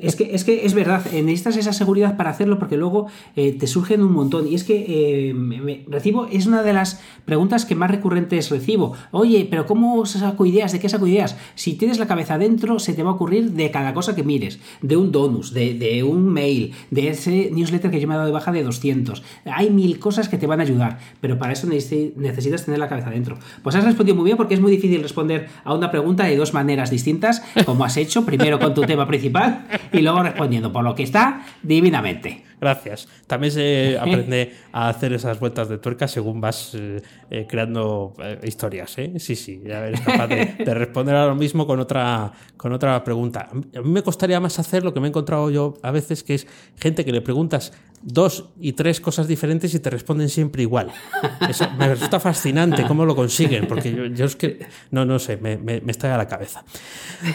[0.02, 3.54] Es que, es que es verdad, eh, necesitas esa seguridad para hacerlo porque luego eh,
[3.54, 4.48] te surgen un montón.
[4.48, 8.94] Y es que eh, recibo, es una de las preguntas que más recurrentes recibo.
[9.12, 10.72] Oye, pero ¿cómo saco ideas?
[10.72, 11.38] ¿De qué saco ideas?
[11.56, 14.60] Si tienes la cabeza adentro, se te va a ocurrir de cada cosa que mires,
[14.82, 18.34] de un donus, de, un mail, de ese newsletter que yo me he dado de
[18.34, 19.24] baja de 200.
[19.46, 23.10] Hay mil cosas que te van a ayudar, pero para eso necesitas tener la cabeza
[23.10, 23.38] adentro.
[23.62, 26.54] Pues has respondido muy bien porque es muy difícil responder a una pregunta de dos
[26.54, 29.43] maneras distintas, como has hecho, primero con tu tema principal
[29.92, 32.44] y luego respondiendo por lo que está divinamente.
[32.64, 33.10] Gracias.
[33.28, 38.40] También se aprende a hacer esas vueltas de tuerca según vas eh, eh, creando eh,
[38.44, 38.96] historias.
[39.18, 43.50] Sí, sí, ya eres capaz de, responder a lo mismo con otra, con otra pregunta.
[43.52, 46.36] A mí me costaría más hacer lo que me he encontrado yo a veces, que
[46.36, 50.92] es gente que le preguntas dos y tres cosas diferentes y te responden siempre igual.
[51.50, 55.58] Eso me resulta fascinante cómo lo consiguen, porque yo, es que, no, no sé, me,
[55.58, 56.64] me, me está a la cabeza.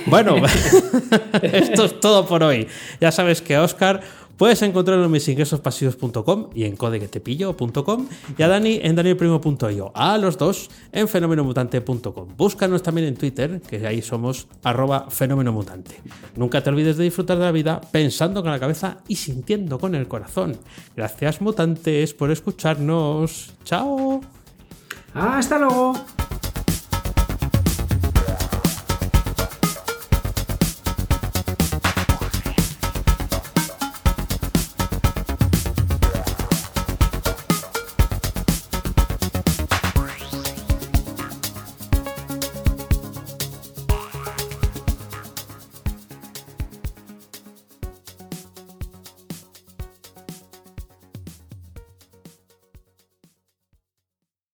[0.06, 0.36] Bueno,
[1.42, 2.66] esto es todo por hoy.
[3.00, 4.02] Ya sabes que Oscar
[4.38, 8.06] Puedes encontrarlo en misingresospasivos.com y en codequetepillo.com
[8.38, 9.90] y a Dani en danielprimo.io.
[9.96, 12.36] A los dos en fenomenomutante.com.
[12.36, 16.00] Búscanos también en Twitter, que ahí somos arroba fenomenomutante.
[16.36, 19.96] Nunca te olvides de disfrutar de la vida pensando con la cabeza y sintiendo con
[19.96, 20.56] el corazón.
[20.94, 23.54] Gracias mutantes por escucharnos.
[23.64, 24.20] Chao.
[25.14, 25.94] Hasta luego.